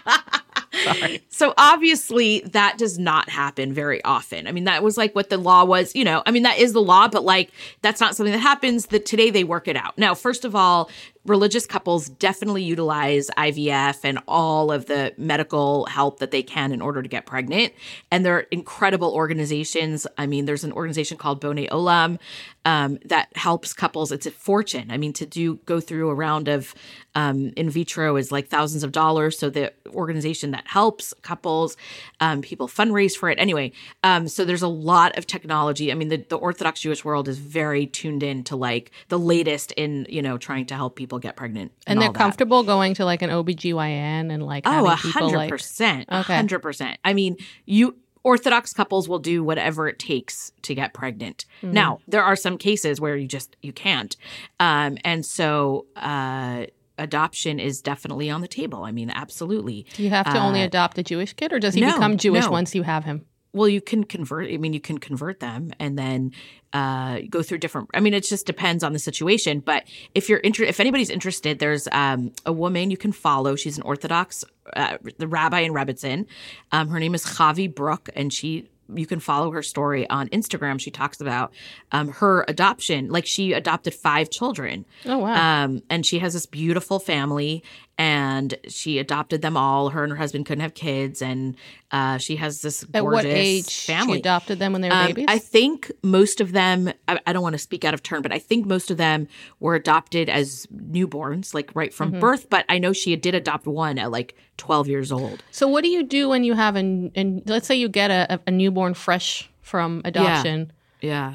[0.82, 1.22] Sorry.
[1.34, 4.46] So obviously that does not happen very often.
[4.46, 6.22] I mean, that was like what the law was, you know.
[6.26, 7.50] I mean, that is the law, but like
[7.82, 8.86] that's not something that happens.
[8.86, 9.98] That today they work it out.
[9.98, 10.90] Now, first of all,
[11.26, 16.80] religious couples definitely utilize IVF and all of the medical help that they can in
[16.80, 17.72] order to get pregnant.
[18.10, 20.06] And there are incredible organizations.
[20.18, 22.18] I mean, there's an organization called Bonei Olam
[22.64, 24.10] um, that helps couples.
[24.12, 24.90] It's a fortune.
[24.90, 26.74] I mean, to do go through a round of
[27.14, 29.38] um, in vitro is like thousands of dollars.
[29.38, 31.76] So the organization that helps couples,
[32.20, 33.38] um, people fundraise for it.
[33.38, 33.72] Anyway,
[34.02, 35.92] um, so there's a lot of technology.
[35.92, 39.72] I mean, the, the Orthodox Jewish world is very tuned in to like the latest
[39.72, 42.18] in you know trying to help people get pregnant, And they're all that.
[42.18, 46.34] comfortable going to like an OBGYN and like Oh, a people hundred like percent, Okay.
[46.34, 46.98] hundred percent.
[47.04, 51.44] I mean, you Orthodox couples will do whatever it takes to get pregnant.
[51.62, 51.72] Mm-hmm.
[51.72, 54.16] Now, there are some cases where you just you can't,
[54.58, 56.66] um, and so uh,
[56.98, 58.82] adoption is definitely on the table.
[58.84, 59.86] I mean, absolutely.
[59.94, 62.16] Do you have to only Uh, adopt a Jewish kid, or does he no, become
[62.16, 62.50] Jewish no.
[62.50, 63.26] once you have him?
[63.54, 64.50] Well, you can convert.
[64.50, 66.32] I mean, you can convert them and then
[66.72, 67.88] uh, go through different.
[67.94, 69.60] I mean, it just depends on the situation.
[69.60, 73.54] But if you're inter- if anybody's interested, there's um, a woman you can follow.
[73.54, 76.26] She's an Orthodox, uh, the rabbi in Rebbetzin.
[76.72, 78.68] Um, her name is Chavi Brook, and she.
[78.94, 80.78] You can follow her story on Instagram.
[80.78, 81.54] She talks about
[81.90, 83.08] um, her adoption.
[83.08, 84.84] Like she adopted five children.
[85.06, 85.64] Oh wow!
[85.64, 87.64] Um, and she has this beautiful family,
[87.98, 89.90] and she adopted them all.
[89.90, 91.56] Her and her husband couldn't have kids, and
[91.92, 94.14] uh, she has this At gorgeous what age family.
[94.14, 95.26] she adopted them when they were Um, babies?
[95.28, 98.32] I think most of them, I, I don't want to speak out of turn, but
[98.32, 99.28] I think most of them
[99.60, 101.96] were adopted as newborns, like right Mm-hmm.
[102.12, 102.50] from birth.
[102.50, 105.42] But I know she did adopt one at like 12 years old.
[105.50, 108.40] so what do you do when you have an and let's say you get a,
[108.46, 110.72] a newborn fresh from adoption, Yeah.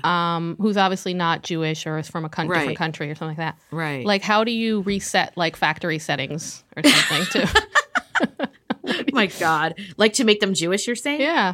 [0.04, 3.56] Um, who's obviously not Jewish or is from a con- different country or something like
[3.56, 3.58] that.
[3.72, 4.06] right.
[4.06, 7.70] Like, how do you reset like factory settings or something to?
[8.88, 9.76] oh my God.
[9.98, 11.22] Like to make them Jewish, you're saying?
[11.22, 11.54] yeah.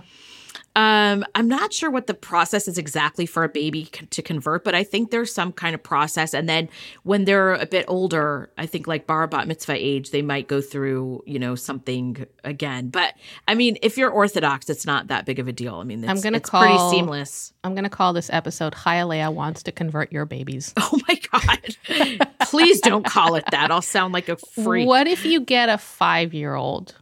[0.78, 4.66] Um, I'm not sure what the process is exactly for a baby c- to convert,
[4.66, 6.34] but I think there's some kind of process.
[6.34, 6.68] And then
[7.04, 10.60] when they're a bit older, I think like bar bat mitzvah age, they might go
[10.60, 12.90] through, you know, something again.
[12.90, 13.14] But
[13.48, 15.76] I mean, if you're Orthodox, it's not that big of a deal.
[15.76, 17.54] I mean, it's, I'm gonna it's pretty call- seamless.
[17.64, 22.28] I'm gonna call this episode "Chaya Leah wants to convert your babies." Oh my God.
[22.42, 23.72] Please don't call it that.
[23.72, 24.88] I'll sound like a freak.
[24.88, 26.96] What if you get a five year old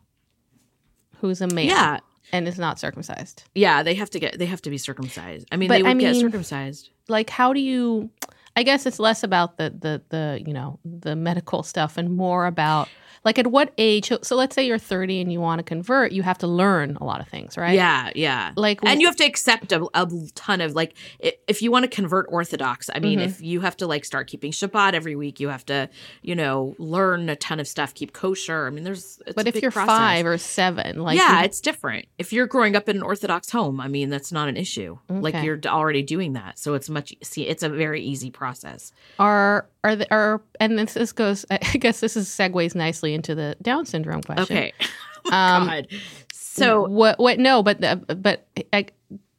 [1.20, 2.00] who's a male Yeah.
[2.34, 3.44] And is not circumcised?
[3.56, 5.48] Yeah, they have to get, they have to be circumcised.
[5.52, 6.90] I mean, But they would I get circumcised.
[7.08, 8.10] Like, how do you?
[8.56, 12.46] I guess it's less about the the the you know the medical stuff and more
[12.46, 12.88] about
[13.26, 14.12] like at what age?
[14.22, 17.04] so- let's say you're 30 and you want to convert, you have to learn a
[17.04, 17.74] lot of things, right?
[17.76, 18.52] Yeah, yeah.
[18.56, 21.90] Like and you have to accept a, a ton of like if you want to
[21.90, 23.26] convert orthodox i mean Mhm.
[23.26, 25.90] if you have to like start keeping shabbat every week you have to
[26.22, 29.62] you know learn a ton of stuff keep kosher i mean there's it's but if
[29.62, 29.98] you're process.
[29.98, 33.50] five or seven, like yeah you- it's different if you're growing up in an orthodox
[33.52, 37.14] home i mean that's not an issue like you're already doing that so it's much
[37.22, 41.46] see it's a very easy process are are the, are and this, this goes.
[41.52, 44.44] I guess this is segues nicely into the Down syndrome question.
[44.44, 44.74] okay
[45.32, 45.88] Um, God.
[46.34, 47.20] so what?
[47.20, 47.40] What?
[47.40, 48.88] No, but the, but I,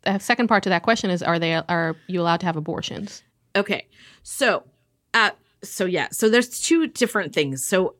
[0.04, 3.22] a second part to that question is: Are they are you allowed to have abortions?
[3.54, 3.86] Okay.
[4.22, 4.64] So,
[5.12, 5.30] uh,
[5.62, 6.08] so yeah.
[6.10, 7.64] So there's two different things.
[7.64, 7.96] So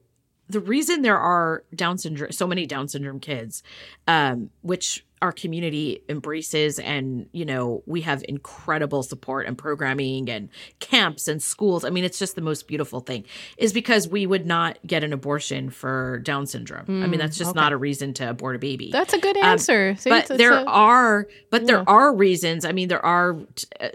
[0.49, 3.63] the reason there are Down syndrome, so many Down syndrome kids,
[4.09, 10.49] um, which our community embraces, and you know we have incredible support and programming and
[10.81, 11.85] camps and schools.
[11.85, 13.25] I mean, it's just the most beautiful thing.
[13.57, 16.85] Is because we would not get an abortion for Down syndrome.
[16.89, 17.61] I mean, Mm, that's just okay.
[17.61, 19.97] not a reason to abort a baby That's a good Um, answer.
[19.97, 21.67] See, but it's- it's there a- are but Yeah.
[21.69, 23.37] there are reasons i mean there are
[23.81, 23.89] uh,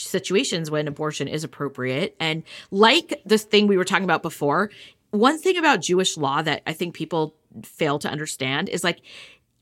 [0.00, 4.70] situations when abortion is appropriate and like this thing we were talking about before
[5.10, 9.00] one thing about jewish law that i think people fail to understand is like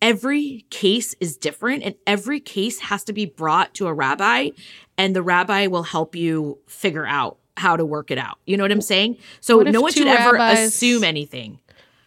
[0.05, 4.51] every case is different and every case has to be brought to a rabbi
[4.99, 8.37] and the rabbi will help you figure out how to work it out.
[8.45, 9.17] You know what i'm saying?
[9.41, 11.59] So no one should ever assume anything.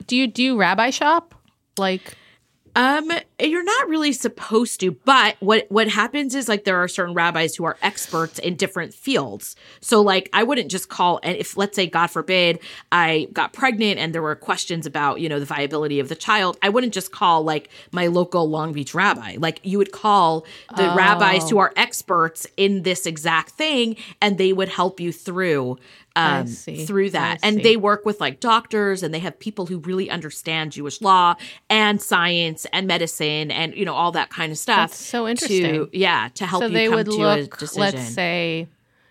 [0.06, 1.34] Do you do rabbi shop?
[1.80, 2.16] Like
[2.76, 7.13] Um, you're not really supposed to, but what what happens is like there are certain
[7.13, 9.56] rabbis who are experts in different fields.
[9.80, 12.60] So like I wouldn't just call and if let's say God forbid
[12.91, 16.58] I got pregnant and there were questions about, you know, the viability of the child,
[16.63, 19.36] I wouldn't just call like my local Long Beach rabbi.
[19.38, 20.45] Like you would call
[20.76, 20.95] the Oh.
[20.95, 25.78] rabbis who are experts in this exact thing and they would help you through
[26.15, 26.47] um
[26.88, 27.38] through that.
[27.43, 31.36] And they work with like doctors and they have people who really understand Jewish law
[31.69, 34.92] and science and medicine and you know all that kind of stuff.
[34.92, 35.74] That's so interesting.
[35.74, 37.82] To, yeah, to help so you they come would to look, a decision.
[37.82, 38.68] let's say,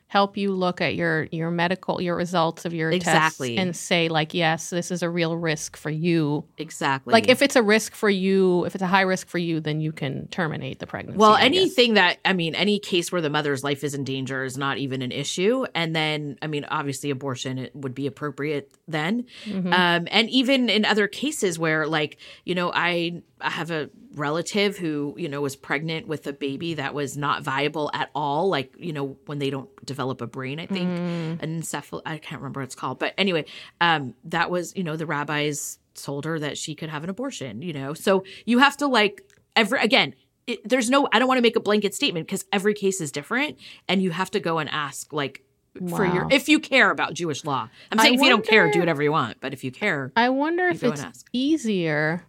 [0.08, 3.56] help you look at your your medical your results of your Exactly.
[3.56, 6.44] tests and say like, yes, this is a real risk for you.
[6.58, 7.12] exactly.
[7.12, 9.80] Like if it's a risk for you, if it's a high risk for you, then
[9.80, 11.18] you can terminate the pregnancy.
[11.18, 11.58] well, I guess.
[11.58, 14.78] anything that I mean, any case where the mother's life is in danger is not
[14.78, 15.64] even an issue.
[15.74, 19.26] And then, I mean, obviously, abortion it would be appropriate then.
[19.44, 19.72] Mhm.
[19.72, 24.78] Um, and even in other cases where, like, you know, I, I have a relative
[24.78, 28.48] who, you know, was pregnant with a baby that was not viable at all.
[28.48, 31.42] Like, you know, when they don't develop a brain, I think, Mm.
[31.42, 32.98] an encephal, I can't remember what it's called.
[32.98, 33.46] But anyway,
[33.80, 37.62] um, that was, you know, the rabbis told her that she could have an abortion,
[37.62, 37.94] you know?
[37.94, 39.22] So you have to, like,
[39.54, 40.14] every, again,
[40.46, 43.11] it, there's no, I don't want to make a blanket statement because every case is
[43.11, 45.42] different and you have to go and ask, like,
[45.90, 47.68] for your if you care about Jewish law.
[47.92, 49.40] I'm I saying if you don't care, do whatever you want.
[49.40, 52.24] But if you care, I wonder if it's easier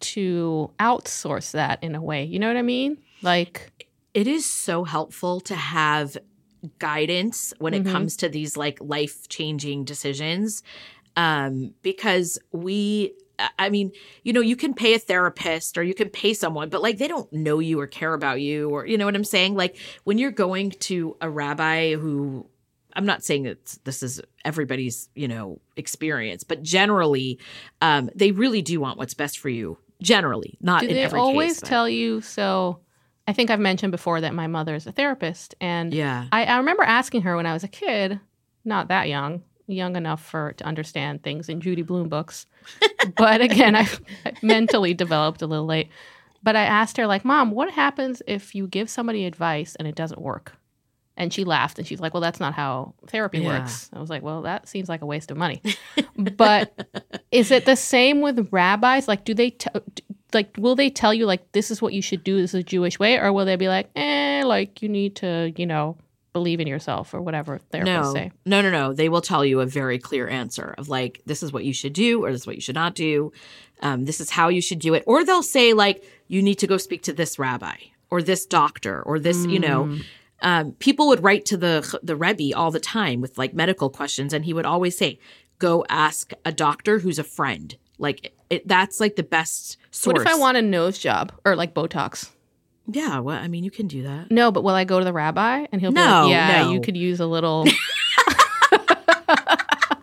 [0.00, 2.24] to outsource that in a way.
[2.24, 2.98] You know what I mean?
[3.22, 6.18] Like, it is so helpful to have
[6.78, 7.92] guidance when it Mhm.
[7.92, 10.62] comes to these like life changing decisions
[11.16, 13.14] um because we
[13.58, 13.92] I mean,
[14.22, 17.08] you know, you can pay a therapist or you can pay someone, but like they
[17.08, 19.54] don't know you or care about you or you know what I'm saying?
[19.54, 22.46] Like when you're going to a rabbi who
[22.94, 27.38] I'm not saying that this is everybody's, you know, experience, but generally
[27.80, 29.78] um they really do want what's best for you.
[30.02, 31.68] Generally, not do in they every always case.
[31.68, 32.20] tell you?
[32.20, 32.80] So,
[33.28, 36.26] I think I've mentioned before that my mother is a therapist, and Yeah.
[36.32, 38.18] I, I remember asking her when I was a kid,
[38.64, 42.46] not that young, young enough for to understand things in Judy Blume books.
[43.16, 43.88] but again, I,
[44.42, 45.88] mentally developed a little late.
[46.42, 49.94] But I asked her, like, Mom, what happens if you give somebody advice and it
[49.94, 50.54] doesn't work?
[51.16, 53.58] And she laughed and she's like, Well, that's not how therapy Yeah.
[53.60, 53.90] works.
[53.92, 55.60] I was like, Well, that seems like a waste of money.
[56.16, 56.88] but
[57.30, 59.06] is it the same with rabbis?
[59.06, 59.68] Like, do they, t-
[60.34, 62.62] like, will they tell you, like, this is what you should do, this is a
[62.62, 63.18] Jewish way?
[63.18, 65.96] Or will they be like, eh, like, you need to, you know,
[66.32, 68.32] believe in yourself or whatever therapists no, say?
[68.46, 68.92] No, no, no.
[68.92, 71.92] They will tell you a very clear answer of like, this is what you should
[71.92, 73.32] do, or this is what you should not do.
[73.82, 75.04] Um, this is how you should do it.
[75.06, 77.76] Or they'll say, like, you need to go speak to this rabbi
[78.10, 79.84] or this doctor or this, you know.
[79.84, 80.04] Mm.
[80.42, 84.32] Um, people would write to the the Rebbe all the time with like medical questions,
[84.32, 85.18] and he would always say,
[85.58, 90.14] "Go ask a doctor who's a friend." Like it, that's like the best source.
[90.14, 92.30] What if I want a nose job or like Botox?
[92.92, 94.32] Yeah, well, I mean, you can do that.
[94.32, 96.72] No, but will I go to the rabbi and he'll be No, like, yeah, no.
[96.72, 97.64] you could use a little,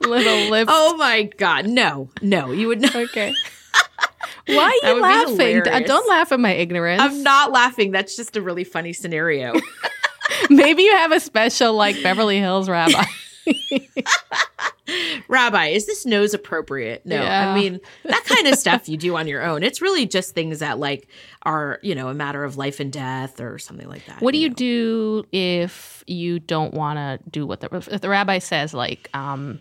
[0.01, 0.67] little lip.
[0.71, 2.95] Oh my god, no, no, you would not.
[2.95, 3.33] Okay.
[4.47, 5.62] Why are you laughing?
[5.86, 7.01] Don't laugh at my ignorance.
[7.01, 7.91] I'm not laughing.
[7.91, 9.53] That's just a really funny scenario.
[10.49, 13.03] Maybe you have a special like Beverly Hills rabbi.
[15.27, 17.06] Rabbi, is this nose appropriate?
[17.06, 17.21] No.
[17.21, 17.52] Yeah.
[17.52, 19.62] I mean, that kind of stuff you do on your own.
[19.63, 21.08] It's really just things that like
[21.43, 24.21] are, you know, a matter of life and death or something like that.
[24.21, 24.56] What do you know?
[24.56, 29.60] do if you don't want to do what the if the rabbi says, like um,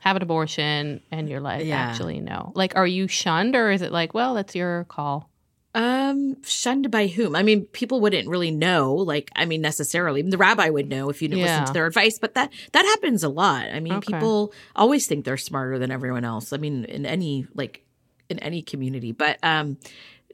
[0.00, 1.76] have an abortion, and you're like, Yeah.
[1.76, 2.52] actually no?
[2.54, 5.30] Like, are you shunned, or is it like, well, that's your call?
[5.74, 7.34] Um, shunned by whom?
[7.34, 8.92] I mean, people wouldn't really know.
[8.94, 12.18] Like, I mean, necessarily the rabbi would know if you didn't listen to their advice.
[12.18, 13.66] But that that happens a lot.
[13.72, 14.12] I mean, Okay.
[14.12, 16.52] people always think they're smarter than everyone else.
[16.52, 17.84] I mean, in any like
[18.28, 19.78] in any community, but um,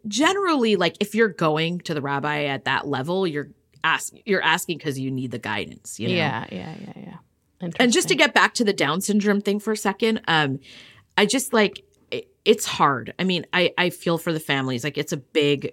[0.06, 3.50] generally, like if you're going to the rabbi at that level, you're
[3.84, 6.00] ask you're asking because you need the guidance.
[6.00, 6.14] You know?
[6.14, 7.68] Yeah, yeah, yeah, yeah.
[7.78, 10.60] And just to get back to the Down syndrome thing for a second, um,
[11.16, 13.14] I just like it, it's hard.
[13.18, 14.84] I mean, I I feel for the families.
[14.84, 15.72] Like it's a big,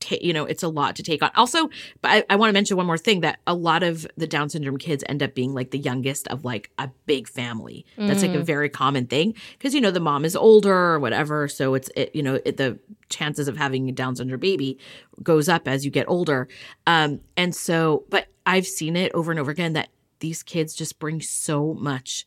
[0.00, 1.30] ta- you know, it's a lot to take on.
[1.36, 1.68] Also,
[2.00, 4.48] but I, I want to mention one more thing that a lot of the Down
[4.48, 7.84] syndrome kids end up being like the youngest of like a big family.
[7.96, 11.48] That's like a very common thing because you know the mom is older or whatever,
[11.48, 12.78] so it's it, you know it, the
[13.08, 14.78] chances of having a Down syndrome baby
[15.22, 16.48] goes up as you get older.
[16.86, 19.88] Um, and so, but I've seen it over and over again that
[20.20, 22.24] these kids just bring so much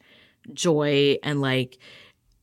[0.54, 1.78] joy and like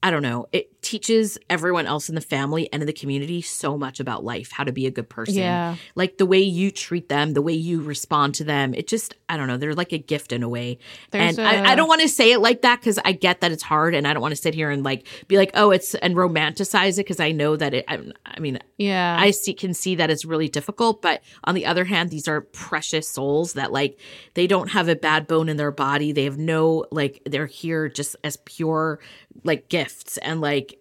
[0.03, 3.78] I don't know, it teaches everyone else in the family and in the community so
[3.78, 5.37] much about life, how to be a good person.
[5.37, 5.76] Yeah.
[5.95, 8.74] Like the way you treat them, the way you respond to them.
[8.74, 10.78] It just, I don't know, they're like a gift in a way.
[11.12, 13.41] There's and I a- I don't want to say it like that because I get
[13.41, 15.70] that it's hard and I don't want to sit here and like be like, oh,
[15.70, 19.16] it's and romanticize it because I know that it, I, I mean, Yeah.
[19.18, 22.41] I see can see that it's really difficult, but on the other hand, these are
[22.41, 23.99] precious souls that like
[24.35, 26.11] they don't have a bad bone in their body.
[26.11, 28.99] They have no like they're here just as pure
[29.45, 30.72] like gifts and like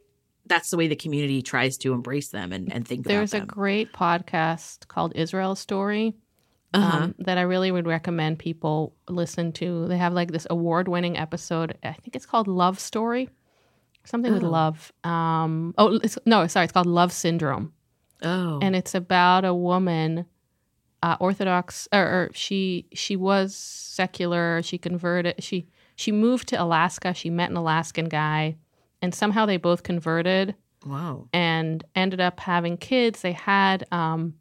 [0.46, 3.18] that's the way the community tries to embrace them and, and think about them.
[3.20, 6.14] There's a great podcast called Israel Story
[6.74, 6.98] Uh-huh.
[7.04, 9.88] um, that I really would recommend people listen to.
[9.88, 11.78] They have like this award winning episode.
[11.84, 13.30] I think it's called Love Story,
[14.06, 14.50] something with Oh.
[14.50, 14.92] love.
[15.04, 17.74] Um, oh, it's, no, sorry, it's called Love Syndrome.
[18.24, 18.60] oh.
[18.62, 20.26] and it's about a woman
[21.04, 25.66] uh, orthodox or, or she she was secular she converted she
[25.96, 28.56] she moved to alaska she met an alaskan guy
[29.02, 31.28] and somehow they both converted wow.
[31.34, 34.34] and ended up having kids they had um,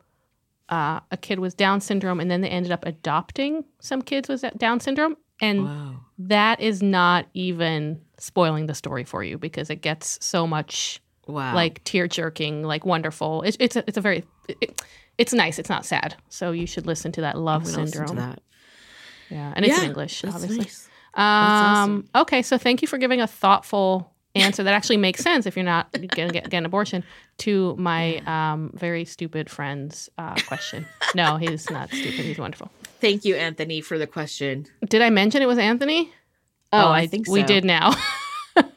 [0.68, 4.44] uh, a kid with down syndrome and then they ended up adopting some kids with
[4.56, 6.00] down syndrome and Wow.
[6.18, 11.54] that is not even spoiling the story for you because it gets so much Wow.
[11.54, 13.42] like tear jerking, like wonderful.
[13.42, 14.82] It's it's a, it's a very it,
[15.16, 15.60] it's nice.
[15.60, 16.16] It's not sad.
[16.28, 18.08] So you should listen to that Love Syndrome.
[18.08, 18.40] to that.
[19.30, 20.58] Yeah, and it's in English, obviously.
[20.58, 20.88] nice.
[21.14, 25.56] Um, Okay, so thank you for giving a thoughtful answer that actually makes sense if
[25.56, 27.02] you're not going to get, get an abortion
[27.38, 30.86] to my um, very stupid friend's uh, question.
[31.14, 32.24] no, he's not stupid.
[32.24, 32.70] He's wonderful.
[33.00, 34.66] Thank you, Anthony, for the question.
[34.88, 36.12] Did I mention it was Anthony?
[36.72, 37.32] Oh, I think so.
[37.32, 37.92] we did now.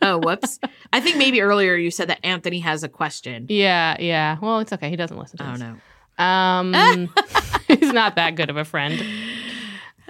[0.01, 0.59] Oh, whoops.
[0.93, 3.47] I think maybe earlier you said that Anthony has a question.
[3.49, 4.37] yeah, yeah.
[4.39, 4.89] Well, it's okay.
[4.89, 5.59] He doesn't listen to Oh us.
[5.59, 6.23] no.
[6.23, 7.09] Um,
[7.67, 9.03] he's not that good of a friend.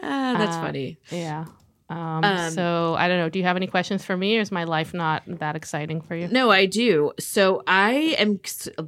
[0.05, 0.97] Ah, that's Uh, funny.
[1.11, 1.45] Yeah.
[1.89, 3.29] Um, Um, so I don't know.
[3.29, 6.15] Do you have any questions for me, or is my life not that exciting for
[6.15, 6.27] you?
[6.27, 7.11] No, I do.
[7.19, 8.39] So I am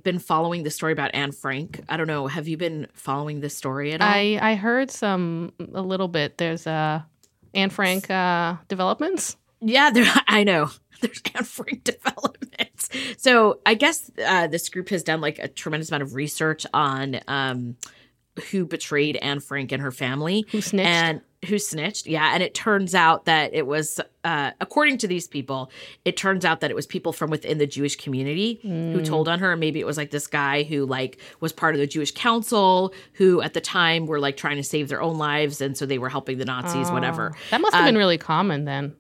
[0.04, 1.82] been following the story about Anne Frank.
[1.90, 2.28] I don't know.
[2.28, 4.08] Have you been following this story at all?
[4.08, 6.38] I I heard some a little bit.
[6.38, 7.02] There's uh,
[7.54, 9.38] Anne Frank uh, developments.
[9.62, 10.12] yeah, there.
[10.28, 10.70] I know.
[11.02, 12.90] There's Anne Frank developments.
[13.18, 17.20] So I guess uh, this group has done like a tremendous amount of research on
[17.28, 17.76] um,
[18.52, 20.46] who betrayed Anne Frank and her family.
[20.52, 20.88] Who snitched?
[20.88, 25.28] and who snitched yeah and it turns out that it was uh, according to these
[25.28, 25.70] people
[26.04, 28.70] it turns out that it was people from within the jewish community who
[29.00, 29.06] Mm.
[29.06, 31.88] told on her maybe it was like this guy who like was part of the
[31.88, 35.78] jewish council who at the time were like trying to save their own lives and
[35.78, 38.66] so they were helping the nazis whatever Oh, That must have Uh, been really common
[38.66, 38.96] then.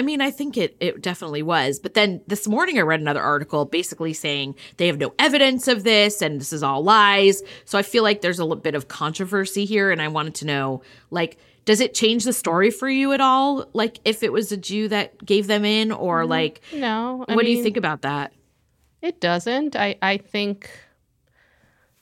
[0.00, 1.78] I mean, I think it it definitely was.
[1.78, 5.84] But then this morning I read another article basically saying they have no evidence of
[5.84, 7.42] this and this is all lies.
[7.66, 10.46] So I feel like there's a little bit of controversy here and I wanted to
[10.46, 10.80] know
[11.10, 11.36] like
[11.66, 13.66] does it change the story for you at all?
[13.74, 17.26] Like if it was a Jew that gave them in or like No.
[17.28, 18.32] I what do you mean, think about that?
[19.02, 19.76] It doesn't.
[19.76, 20.70] I I think.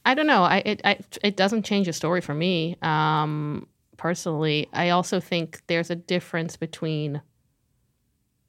[0.06, 0.44] I don't know.
[0.44, 2.76] I it I, it doesn't change the story for me.
[2.80, 7.22] Um, personally, I also think there's a difference between.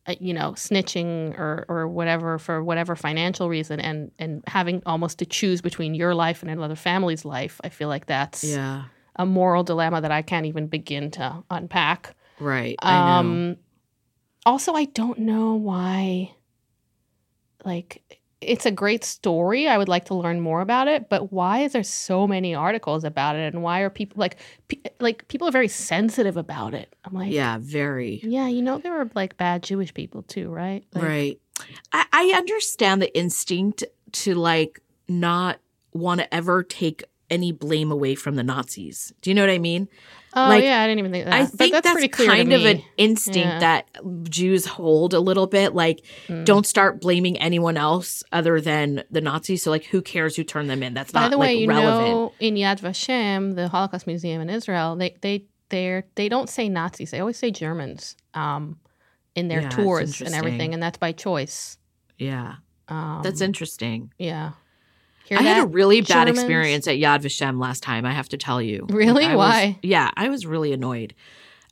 [0.09, 5.19] Uh, You know, snitching or, or whatever for whatever financial reason, and and having almost
[5.19, 7.61] to choose between your life and another family's life.
[7.63, 8.85] I feel like that's Yeah.
[9.15, 12.15] a moral dilemma that I can't even begin to unpack.
[12.39, 12.75] Right.
[12.81, 12.99] I know.
[12.99, 13.57] Um,
[14.45, 16.33] also, I don't know why,
[17.65, 19.67] like, it's a great story.
[19.67, 23.03] I would like to learn more about it, but why is there so many articles
[23.03, 24.37] about it and why are people like
[24.69, 26.95] pe- like people are very sensitive about it?
[27.03, 28.21] I'm like, Yeah, very.
[28.23, 30.85] yeah, you know there were like bad Jewish people too, right?
[30.93, 31.39] Like, Right.
[31.91, 33.83] I, I understand the instinct
[34.13, 34.79] to like
[35.09, 35.59] not
[35.93, 39.13] want to ever take any blame away from the Nazis.
[39.21, 39.87] Do you know what I mean?
[40.35, 41.33] Oh Like, yeah, I didn't even think that.
[41.33, 43.59] I But think that's, pretty clear to kind of an instinct Yeah.
[43.59, 43.87] that
[44.29, 45.73] Jews hold a little bit.
[45.73, 46.45] Like, Mm.
[46.45, 49.63] don't start blaming anyone else other than the Nazis.
[49.63, 50.93] So, like, who cares who turned them in?
[50.93, 52.07] That's By not the way, like you relevant.
[52.09, 56.69] know, in Yad Vashem, the Holocaust Museum in Israel, they they they they don't say
[56.69, 57.11] Nazis.
[57.11, 58.77] They always say Germans um,
[59.35, 61.77] in their Yeah, tours and everything, and that's by choice.
[62.19, 62.55] yeah,
[62.87, 64.11] Um, that's interesting.
[64.19, 64.51] Yeah.
[65.29, 66.39] Hear I had a that, really bad Germans?
[66.39, 68.03] experience at Yad Vashem last time.
[68.05, 68.87] I have to tell you.
[68.89, 69.27] Really?
[69.27, 69.79] Was- Why?
[69.83, 71.13] yeah, I was really annoyed.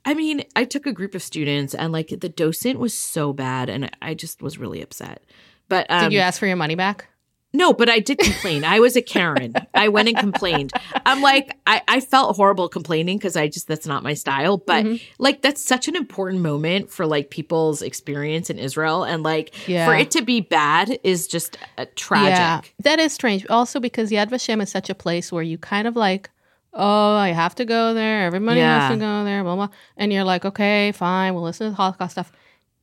[0.04, 3.68] I mean, I took a group of students, and like the docent was so bad,
[3.68, 5.24] and I just was really upset.
[5.68, 7.08] But um, Did you ask for your money back?
[7.54, 8.62] No, but I did complain.
[8.62, 9.54] I was a Karen.
[9.74, 10.70] I went and complained.
[11.06, 14.58] I'm like, I, I felt horrible complaining because I just, that's not my style.
[14.58, 15.00] But Mhm.
[15.18, 19.02] like, that's such an important moment for like people's experience in Israel.
[19.02, 19.86] And like, Yeah.
[19.86, 22.34] for it to be bad is just uh, tragic.
[22.36, 23.46] Yeah, that is strange.
[23.48, 26.28] Also, because Yad Vashem is such a place where you kind of like,
[26.74, 28.24] oh, I have to go there.
[28.26, 28.80] Everybody Yeah.
[28.88, 29.42] has to go there.
[29.42, 29.68] Blah blah.
[29.96, 31.32] And you're like, okay, fine.
[31.32, 32.30] We'll listen to the Holocaust stuff.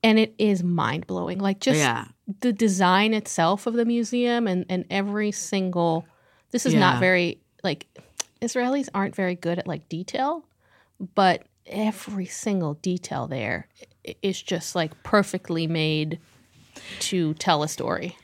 [0.01, 1.37] And it is mind blowing.
[1.39, 2.05] Like just yeah.
[2.41, 6.05] The design itself of the museum and and every single.
[6.51, 6.79] This is Yeah.
[6.79, 7.87] not very like
[8.41, 10.45] Israelis aren't very good at like detail,
[11.15, 13.67] but every single detail there
[14.21, 16.19] is just like perfectly made
[16.99, 18.15] to tell a story.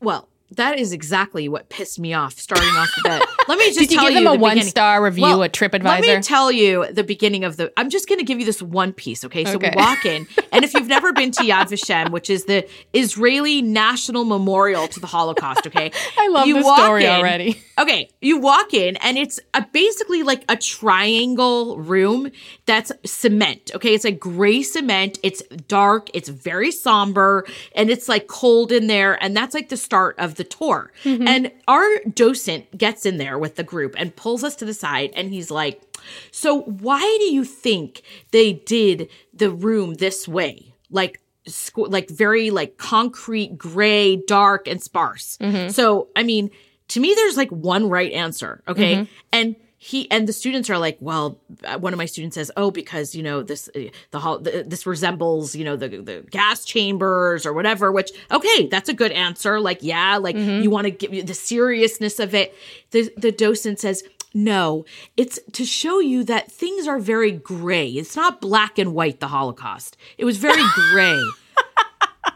[0.00, 3.22] Well, that is exactly what pissed me off starting off the bat.
[3.48, 4.70] Let me just Did you give them you a the one beginning.
[4.70, 5.84] star review Well, at TripAdvisor?
[5.84, 7.72] Let me tell you the beginning of the.
[7.76, 9.44] I'm just going to give you this one piece, okay?
[9.44, 9.72] So Okay.
[9.74, 13.62] we walk in, and if you've never been to Yad Vashem, which is the Israeli
[13.62, 15.90] National Memorial to the Holocaust, okay?
[16.18, 17.62] I love you walk story in- already.
[17.78, 22.30] Okay, you walk in, and it's a, basically like a triangle room
[22.64, 23.94] that's cement, okay?
[23.94, 25.18] It's like gray cement.
[25.22, 26.08] It's dark.
[26.14, 30.35] It's very somber, and it's like cold in there, and that's like the start of
[30.36, 30.92] the tour.
[31.04, 31.26] Mm-hmm.
[31.26, 35.10] And our docent gets in there with the group and pulls us to the side,
[35.14, 35.82] and he's like,
[36.30, 42.50] "So why do you think they did the room this way?" Like squ- like very
[42.50, 45.38] like concrete gray dark and sparse.
[45.38, 45.70] Mm-hmm.
[45.70, 46.50] So i mean
[46.88, 48.96] to me there's like one right answer okay?
[48.96, 49.12] Mm-hmm.
[49.32, 49.56] And
[49.86, 53.14] he and the students are like well uh, one of my students says oh because
[53.14, 53.80] you know this uh,
[54.10, 58.88] the, the this resembles you know the the gas chambers or whatever which okay that's
[58.88, 62.52] a good answer like yeah like you want to give the seriousness of it
[62.90, 64.02] the the docent says
[64.34, 64.84] no,
[65.16, 67.88] it's to show you that things are very gray.
[67.88, 69.96] It's not black and white, the Holocaust.
[70.18, 71.18] It was very gray.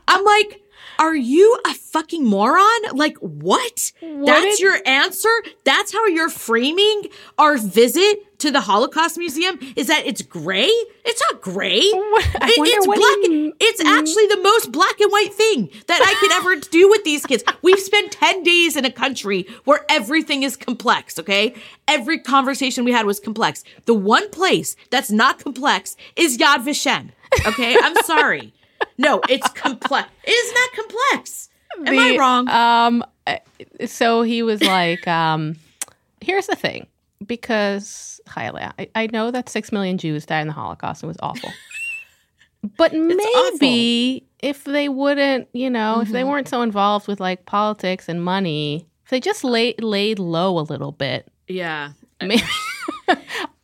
[0.09, 0.63] I'm like,
[1.01, 2.81] are you a fucking moron?
[2.93, 3.93] Like, what?
[4.03, 5.31] That's did- your answer?
[5.65, 7.07] That's how you're framing
[7.39, 9.59] our visit to the Holocaust Museum?
[9.77, 10.71] Is that it's gray?
[11.05, 11.81] It's not gray.
[11.83, 13.19] It- it's black.
[13.31, 17.03] he- it's actually the most black and white thing that I could ever do with
[17.05, 17.45] these kids.
[17.63, 21.55] We've spent 10 days in a country where everything is complex, okay?
[21.89, 23.65] Every conversation we had was complex.
[23.87, 27.11] The one place that's not complex is Yad Vashem,
[27.47, 27.77] okay?
[27.83, 28.53] I'm sorry.
[28.99, 30.09] No, it's complex.
[30.25, 31.49] It is not complex.
[31.87, 32.49] Am I wrong?
[32.49, 33.37] Um, uh,
[33.87, 35.57] so he was like, um,
[36.21, 36.87] here's the thing,
[37.27, 41.03] because Chaya Leah, I, I know that six million Jews died in the Holocaust.
[41.03, 41.51] It was awful.
[42.77, 46.29] But maybe if they wouldn't, you know, if they Mhm.
[46.29, 50.61] weren't so involved with like politics and money, if they just lay, laid low a
[50.61, 51.93] little bit, yeah.
[52.21, 52.43] maybe.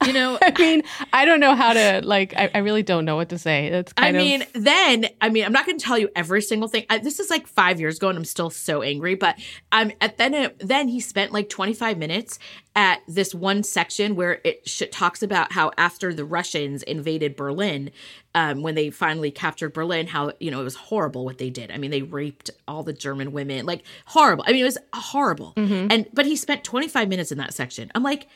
[0.04, 0.82] You know, I mean,
[1.12, 2.34] I don't know how to like.
[2.36, 3.70] I, I really don't know what to say.
[3.70, 6.68] That's I kind mean, then I mean, I'm not going to tell you every single
[6.68, 6.84] thing.
[6.90, 9.14] I, this is like five years ago, and I'm still so angry.
[9.14, 9.38] But
[9.72, 12.38] um, at then then he spent like 25 minutes
[12.74, 17.90] at this one section where it sh- talks about how after the Russians invaded Berlin,
[18.34, 21.70] um, when they finally captured Berlin, how you know it was horrible what they did.
[21.70, 24.44] I mean, they raped all the German women, like horrible.
[24.46, 25.54] I mean, it was horrible.
[25.56, 25.88] Mm-hmm.
[25.90, 27.90] And but he spent 25 minutes in that section.
[27.94, 28.28] I'm like,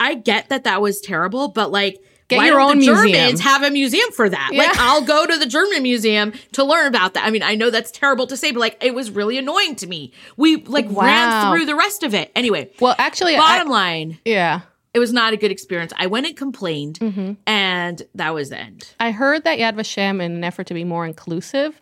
[0.00, 2.00] I get that that was terrible, but like.
[2.28, 3.12] Get why your own the museum.
[3.12, 4.50] Germans have a museum for that?
[4.54, 7.26] Like, I'll go to the German museum to learn about that.
[7.26, 9.86] I mean, I know that's terrible to say, but like, it was really annoying to
[9.86, 10.10] me.
[10.38, 11.02] We like Wow.
[11.04, 12.32] ran through the rest of it.
[12.34, 14.62] Anyway, well, actually, I, bottom line, yeah.
[14.94, 15.92] it was not a good experience.
[15.98, 17.32] I went and complained, Mm-hmm.
[17.46, 18.88] and that was the end.
[18.98, 21.78] I heard that Yad Vashem, in an effort to be more inclusive,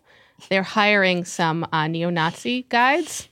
[0.49, 3.29] they're hiring some uh, neo-Nazi guides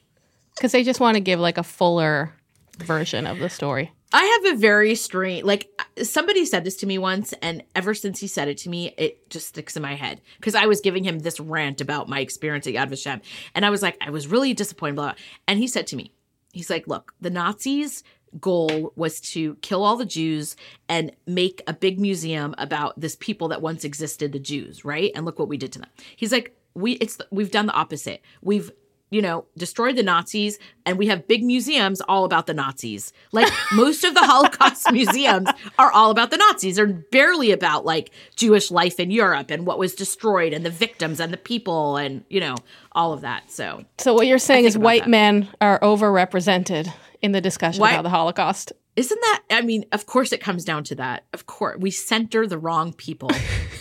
[0.55, 2.33] because they just want to give like a fuller
[2.77, 3.91] version of the story.
[4.13, 7.93] I have a very strange, like uh, somebody said this to me once, and ever
[7.93, 10.81] since he said it to me, it just sticks in my head because I was
[10.81, 13.21] giving him this rant about my experience at Yad Vashem,
[13.55, 15.15] and I was like, I was really disappointed, blah, blah.
[15.47, 16.13] And he said to me,
[16.51, 18.03] he's like, look, the Nazis
[18.39, 20.55] goal was to kill all the Jews
[20.87, 25.11] and make a big museum about this people that once existed, the Jews, right?
[25.15, 25.89] And look what we did to them.
[26.15, 28.21] He's like, we it's we've done the opposite.
[28.41, 28.71] We've
[29.11, 33.11] you know, destroyed the Nazis, and we have big museums all about the Nazis.
[33.31, 36.77] Like most of the Holocaust museums are all about the Nazis.
[36.77, 41.19] They're barely about like Jewish life in Europe and what was destroyed and the victims
[41.19, 42.55] and the people and, you know,
[42.93, 43.51] all of that.
[43.51, 45.09] So So what you're saying is white that.
[45.09, 46.91] men are overrepresented
[47.21, 48.71] in the discussion Why- about the Holocaust.
[48.95, 51.25] isn't that I mean, of course it comes down to that.
[51.33, 51.77] Of course.
[51.79, 53.29] We center the wrong people.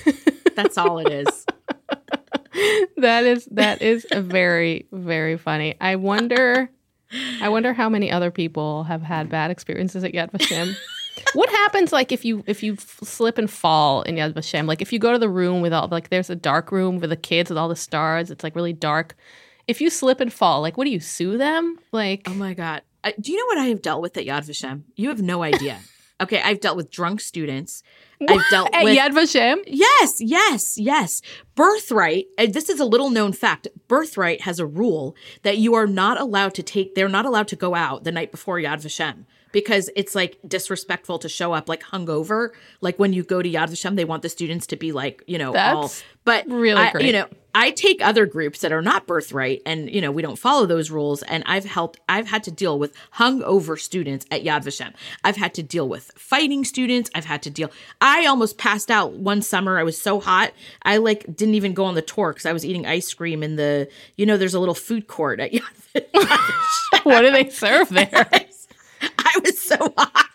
[0.57, 1.47] That's all it is.
[2.97, 5.77] that is that is very very funny.
[5.81, 6.71] I wonder
[7.41, 10.75] I wonder how many other people have had bad experiences at Yad Vashem.
[11.35, 14.67] what happens like if you if you slip and fall in Yad Vashem?
[14.67, 17.11] Like if you go to the room with all like there's a dark room with
[17.11, 18.31] the kids with all the stars.
[18.31, 19.17] It's like really dark.
[19.67, 21.79] If you slip and fall, like what do you sue them?
[21.93, 22.83] Like Oh my god!
[23.05, 24.83] I, do you know what I have dealt with at Yad Vashem?
[24.97, 25.79] You have no idea.
[26.21, 27.83] okay, I've dealt with drunk students.
[28.29, 29.63] I've dealt at with Yad Vashem?
[29.67, 31.23] yes, yes, yes.
[31.55, 32.27] Birthright.
[32.37, 33.67] And this is a little known fact.
[33.89, 36.95] Birthright has a rule that you are not allowed to take.
[36.95, 41.19] They're not allowed to go out the night before Yad Vashem because it's like disrespectful
[41.21, 42.51] to show up like hungover.
[42.81, 45.39] Like when you go to Yad Vashem, they want the students to be like you
[45.39, 45.91] know all.
[46.25, 47.07] But really I- great.
[47.07, 50.39] You know, I take other groups that are not birthright and you know we don't
[50.39, 54.65] follow those rules and I've helped I've had to deal with hungover students at Yad
[54.65, 54.95] Vashem.
[55.25, 57.11] I've had to deal with fighting students.
[57.15, 57.71] I've had to deal
[58.01, 59.79] I almost passed out one summer.
[59.79, 60.53] I was so hot.
[60.83, 63.57] I like didn't even go on the tour cuz I was eating ice cream in
[63.57, 65.63] the you know there's a little food court at Yad
[65.95, 67.05] Vashem.
[67.05, 68.29] what do they serve there?
[69.19, 70.30] I was so hot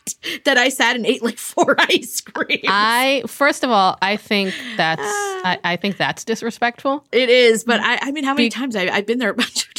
[0.45, 2.63] that I sat and ate like four ice creams.
[2.67, 5.41] I first of all, I think that's ah.
[5.45, 8.76] I, I think that's disrespectful it is, but I I mean how many Be- times
[8.76, 9.73] I, I've been there a bunch of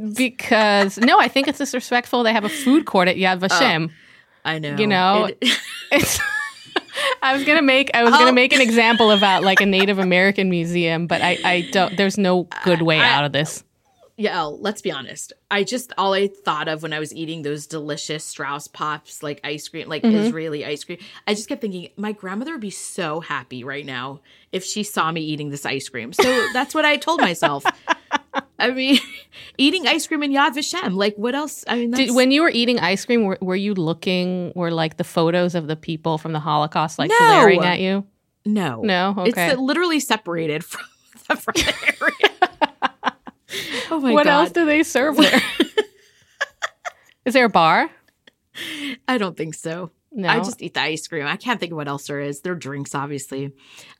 [0.00, 0.14] times.
[0.16, 2.22] because no, I think it's disrespectful.
[2.22, 3.90] They have a food court at Yad oh, Vashem.
[4.44, 4.76] I know.
[4.76, 5.58] You know, It-
[5.92, 6.18] It's.
[7.22, 8.18] I was gonna make I was Oh.
[8.18, 11.96] gonna make an example about like a Native American museum, but I I don't.
[11.96, 13.62] There's no good way I- out of this.
[14.20, 15.32] Yeah, let's be honest.
[15.48, 19.40] I just all I thought of when I was eating those delicious Strauss pops, like
[19.44, 20.16] ice cream, like Mm-hmm.
[20.16, 20.98] Israeli ice cream.
[21.26, 25.10] I just kept thinking, my grandmother would be so happy right now if she saw
[25.12, 26.12] me eating this ice cream.
[26.12, 27.64] So that's what I told myself.
[28.58, 28.98] I mean,
[29.58, 30.94] eating ice cream in Yad Vashem.
[30.96, 31.64] Like, what else?
[31.68, 34.52] I mean, that's, Did, when you were eating ice cream, were, were you looking?
[34.56, 37.16] Were like the photos of the people from the Holocaust like No.
[37.18, 38.04] glaring at you?
[38.44, 39.50] no, No, okay.
[39.52, 40.84] it's literally separated from
[41.28, 41.64] the front
[42.02, 42.67] area.
[43.90, 44.32] oh my what god!
[44.32, 45.42] else do they serve there?
[47.24, 47.90] Is there a bar?
[49.06, 49.90] I don't think so.
[50.10, 50.28] No.
[50.28, 51.26] I just eat the ice cream.
[51.26, 52.40] I can't think of what else there is.
[52.40, 53.52] There are drinks, obviously.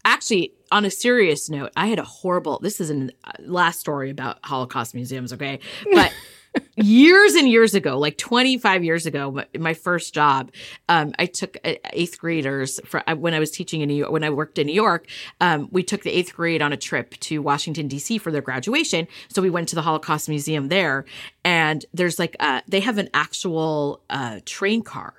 [0.05, 2.59] Actually, on a serious note, I had a horrible.
[2.61, 5.61] This is a uh, last story about Holocaust museums, okay?
[5.93, 6.13] But
[6.77, 10.51] years and years ago, like 25 years ago, my, my first job,
[10.89, 14.11] um, I took uh, eighth graders for uh, when I was teaching in New York,
[14.11, 15.07] when I worked in New York.
[15.41, 18.19] Um, we took the eighth grade on a trip to Washington D.C.
[18.19, 19.09] for their graduation.
[19.29, 21.05] So we went to the Holocaust Museum there,
[21.45, 25.15] and there's like uh, they have an actual uh, train car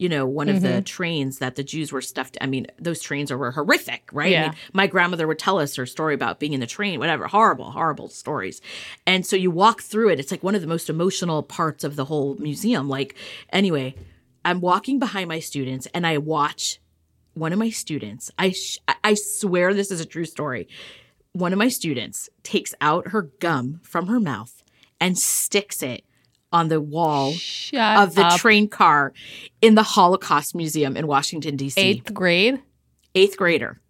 [0.00, 0.64] you know, one of Mm-hmm.
[0.76, 2.38] the trains that the Jews were stuffed.
[2.40, 4.28] I mean, those trains are, were horrific, right?
[4.28, 4.42] I Yeah.
[4.48, 7.70] mean, my grandmother would tell us her story about being in the train, whatever, horrible,
[7.72, 8.62] horrible stories.
[9.06, 10.18] And so you walk through it.
[10.18, 12.88] It's like one of the most emotional parts of the whole museum.
[12.88, 13.14] Like,
[13.52, 13.94] anyway,
[14.44, 16.80] I'm walking behind my students and I watch
[17.34, 18.30] one of my students.
[18.38, 20.66] I sh- I swear this is a true story.
[21.32, 24.62] One of my students takes out her gum from her mouth
[24.98, 26.04] and sticks it
[26.52, 28.40] on the wall Shut of the up.
[28.40, 29.12] train car
[29.60, 31.80] in the Holocaust Museum in Washington D.C.
[31.80, 32.60] Eighth grade,
[33.14, 33.80] Eighth grader.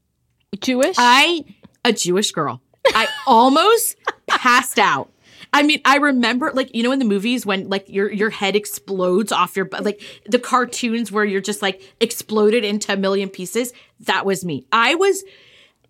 [0.60, 0.96] Jewish.
[0.98, 1.44] I,
[1.84, 3.96] a Jewish girl, I almost
[4.26, 5.10] passed out.
[5.52, 8.54] I mean, I remember like you know in the movies when like your your head
[8.54, 13.72] explodes off your like the cartoons where you're just like exploded into a million pieces.
[14.00, 14.66] That was me.
[14.72, 15.24] I was.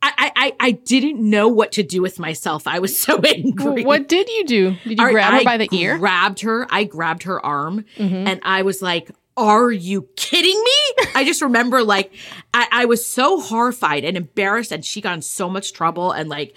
[0.03, 2.67] I, I I- I didn't know what to do with myself.
[2.67, 3.85] I was so angry.
[3.85, 4.77] what did you do?
[4.85, 5.93] Did you right, grab her I by the ear?
[5.93, 6.01] Mm-hmm.
[6.01, 6.67] Grabbed her.
[6.71, 11.83] I grabbed her arm, and I was like, "Are you kidding me?" I just remember
[11.83, 12.13] like
[12.55, 16.29] I, I was so horrified and embarrassed, and she got in so much trouble, and
[16.31, 16.55] like,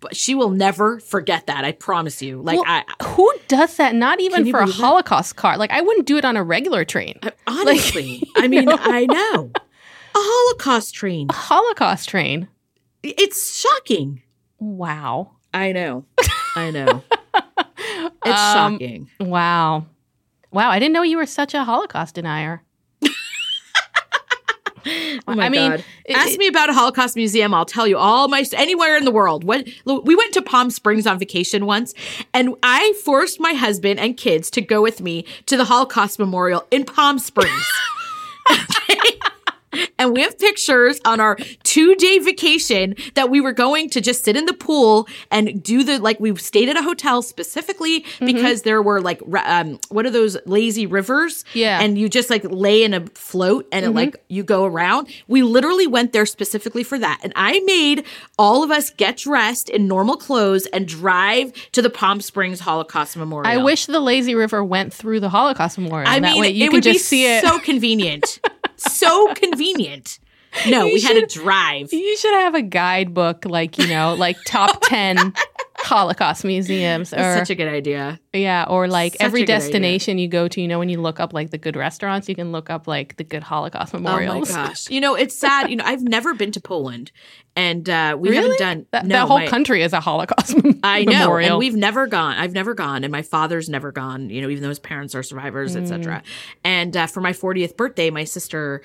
[0.00, 1.64] but she will never forget that.
[1.64, 2.42] I promise you.
[2.42, 3.94] Like Well, I Who does that?
[3.94, 4.82] Not even for a believe that?
[4.82, 5.58] Holocaust card.
[5.58, 7.18] Like I wouldn't do it on a regular train.
[7.46, 11.28] honestly, I mean, I know a Holocaust train.
[11.30, 12.48] A Holocaust train.
[13.02, 14.22] It's shocking.
[14.58, 15.32] Wow.
[15.52, 16.04] I know.
[16.56, 17.02] I know.
[18.24, 19.10] It's Um, shocking.
[19.18, 19.86] Wow.
[20.52, 20.70] Wow.
[20.70, 22.62] I didn't know you were such a Holocaust denier.
[25.28, 25.84] Oh my I mean, god!
[26.10, 27.54] Ask it- me about a Holocaust museum.
[27.54, 29.44] I'll tell you all my anywhere in the world.
[29.44, 31.94] When we went to Palm Springs on vacation once,
[32.34, 36.66] and I forced my husband and kids to go with me to the Holocaust Memorial
[36.72, 37.62] in Palm Springs.
[39.98, 44.24] And we have pictures on our two day vacation that we were going to just
[44.24, 46.18] sit in the pool and do the like.
[46.20, 48.26] We stayed at a hotel specifically Mm-hmm.
[48.26, 51.44] because there were like um, what are those lazy rivers?
[51.54, 51.76] Yeah.
[51.76, 51.84] Mm-hmm.
[51.84, 55.08] and you just like lay in a float and it, like you go around.
[55.28, 58.04] We literally went there specifically for that, and I made
[58.38, 63.16] all of us get dressed in normal clothes and drive to the Palm Springs Holocaust
[63.16, 63.50] Memorial.
[63.50, 66.08] I wish the lazy river went through the Holocaust Memorial.
[66.08, 67.44] I that mean, way you it can would just be see it.
[67.44, 68.40] so convenient.
[68.82, 70.18] so convenient.
[70.68, 71.92] No, You we had to drive.
[71.92, 75.32] you should have a guidebook, like you know, like top ten
[75.82, 78.18] Holocaust museums, or such a good idea.
[78.32, 79.60] yeah, or like such every good idea.
[79.60, 80.60] destination you go to.
[80.60, 83.16] You know, when you look up like the good restaurants, you can look up like
[83.16, 84.50] the good Holocaust memorials.
[84.50, 84.88] Oh my gosh.
[84.90, 85.70] You know, it's sad.
[85.70, 87.10] You know, I've never been to Poland
[87.54, 88.42] and uh we Really?
[88.42, 91.50] haven't done That, no, that whole my- country is a Holocaust I know, memorial.
[91.50, 92.36] and we've never gone.
[92.38, 94.30] I've never gone, and my father's never gone.
[94.30, 95.82] You know, even though his parents are survivors, Mm.
[95.82, 96.22] etc.
[96.64, 98.82] And uh, for my 40th birthday, my sister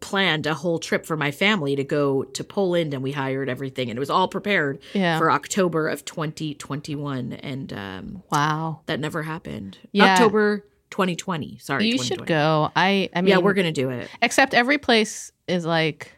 [0.00, 3.88] planned a whole trip for my family to go to Poland, and we hired everything,
[3.90, 5.18] and it was all prepared Yeah.
[5.18, 9.78] for October of 2021, and um, wow, that never happened.
[9.92, 10.12] Yeah.
[10.14, 11.58] October 2020.
[11.58, 12.70] Sorry, you should go.
[12.74, 14.08] I, I mean, yeah, we're gonna do it.
[14.22, 16.12] except every place is like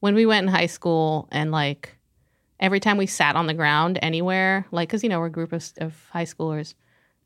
[0.00, 1.96] when we went in high school and like
[2.60, 5.52] every time we sat on the ground anywhere like because you know we're a group
[5.52, 6.74] of, of high schoolers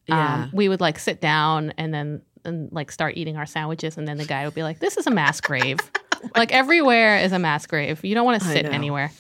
[0.07, 0.45] Yeah.
[0.45, 4.07] um, we would like sit down and then and like start eating our sandwiches and
[4.09, 5.79] then the guy would be like this is a mass grave
[6.37, 9.11] like everywhere is a mass grave you don't want to sit anywhere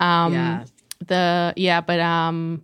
[0.00, 0.64] um Yeah.
[1.06, 2.62] the yeah but um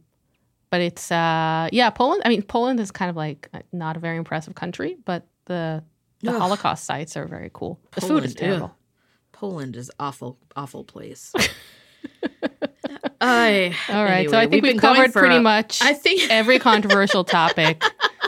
[0.71, 4.01] but it's uh yeah poland i mean poland is kind of like uh, not a
[4.01, 5.83] very impressive country but the
[6.23, 6.39] the Ugh.
[6.39, 8.73] holocaust sites are very cool the food is terrible ugh.
[9.31, 11.33] Poland is awful, awful place.
[13.21, 16.23] I All right, so I think we've we've, covered pretty a- much I think.
[16.31, 17.83] every controversial topic.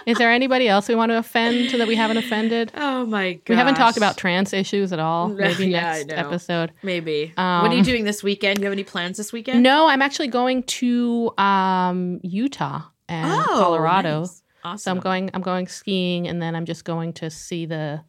[0.06, 2.72] Is there anybody else we want to offend that we haven't offended?
[2.76, 3.42] Oh my god.
[3.48, 5.28] We haven't talked about trans issues at all.
[5.28, 6.72] Maybe Yeah, next episode.
[6.82, 7.32] maybe.
[7.36, 8.58] Um, what are you doing this weekend?
[8.58, 9.62] You have any plans this weekend?
[9.62, 14.20] No, I'm actually going to um, Utah and Oh, Colorado.
[14.20, 14.42] nice.
[14.64, 14.78] Awesome.
[14.78, 15.30] So I'm going.
[15.32, 18.02] I'm going skiing, and then I'm just going to see the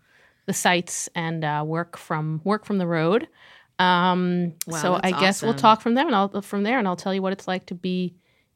[0.47, 3.27] the sights and uh, work from work from the road.
[3.81, 6.95] Um, Wow, so I guess we'll talk from there, and I'll from there, and I'll
[6.95, 8.13] tell you what it's like to be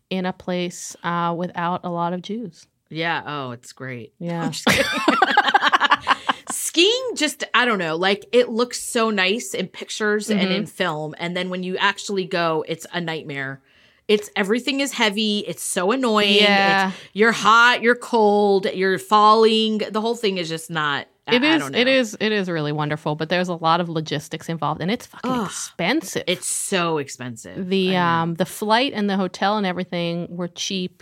[0.09, 2.67] in a place uh, without a lot of Jews.
[2.89, 3.23] Yeah.
[3.25, 4.13] Oh, it's great.
[4.19, 4.51] Yeah.
[6.51, 10.51] Skiing just I don't know, like it looks so nice in pictures and Mm-hmm.
[10.51, 13.61] in film and then when you actually go it's a nightmare.
[14.07, 16.35] It's everything is heavy, it's so annoying.
[16.35, 16.89] Yeah.
[16.89, 19.79] It's, you're hot, you're cold, you're falling.
[19.79, 21.69] The whole thing is just not It I is.
[21.69, 21.77] know.
[21.77, 22.15] It is.
[22.19, 25.45] It is really wonderful, but there's a lot of logistics involved, and it's fucking Ugh.
[25.47, 26.23] expensive.
[26.27, 27.67] It's so expensive.
[27.67, 31.01] the I um the flight and the hotel and everything were cheap,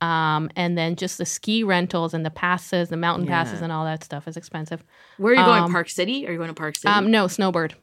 [0.00, 3.84] um and then just the ski rentals and the passes, the mountain passes, and all
[3.84, 4.82] that stuff is expensive.
[5.18, 5.62] Where are you going?
[5.64, 6.26] um, Park City?
[6.26, 6.88] Are you going to Park City?
[6.92, 7.74] Um, no, Snowbird,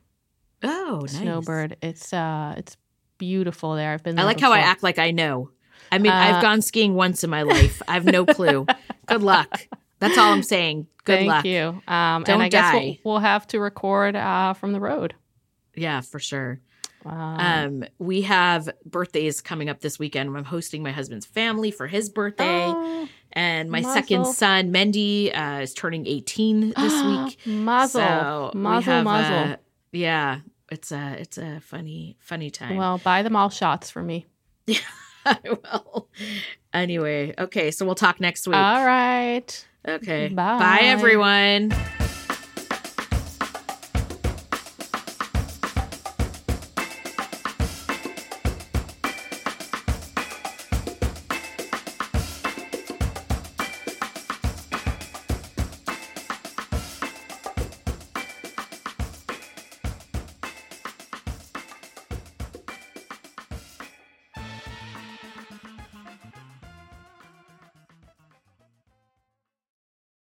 [0.63, 1.17] oh, nice.
[1.17, 1.77] Snowbird.
[1.83, 2.75] It's uh, it's
[3.19, 3.93] beautiful there.
[3.93, 4.15] I've been.
[4.17, 5.51] I there like how I act like I know.
[5.91, 7.81] I mean, Uh, I've gone skiing once in my life.
[7.87, 8.65] I have no clue.
[9.05, 9.67] Good luck.
[9.99, 10.87] That's all I'm saying.
[11.05, 11.43] Good luck.
[11.43, 11.45] Thank luck.
[11.45, 11.93] you.
[11.93, 12.99] Um, Don't and I guess we'll, die.
[13.03, 15.15] we'll have to record uh from the road.
[15.75, 16.59] Yeah, for sure.
[17.05, 20.35] Um, Um, we have birthdays coming up this weekend.
[20.35, 23.93] I'm hosting my husband's family for his birthday, oh, and my mazel.
[23.93, 27.37] second son, Mendy, uh, is turning 18 this week.
[27.45, 29.53] Mazel, So we mazel, have, mazel.
[29.53, 29.55] uh,
[29.93, 30.39] yeah,
[30.69, 32.75] it's a it's a funny funny time.
[32.75, 34.25] well, buy them all shots for me.
[34.67, 34.79] Yeah,
[35.25, 36.09] I will.
[36.73, 38.55] Anyway, okay, so we'll talk next week.
[38.57, 39.65] All right.
[39.87, 40.57] Okay, bye.
[40.59, 41.71] bye everyone.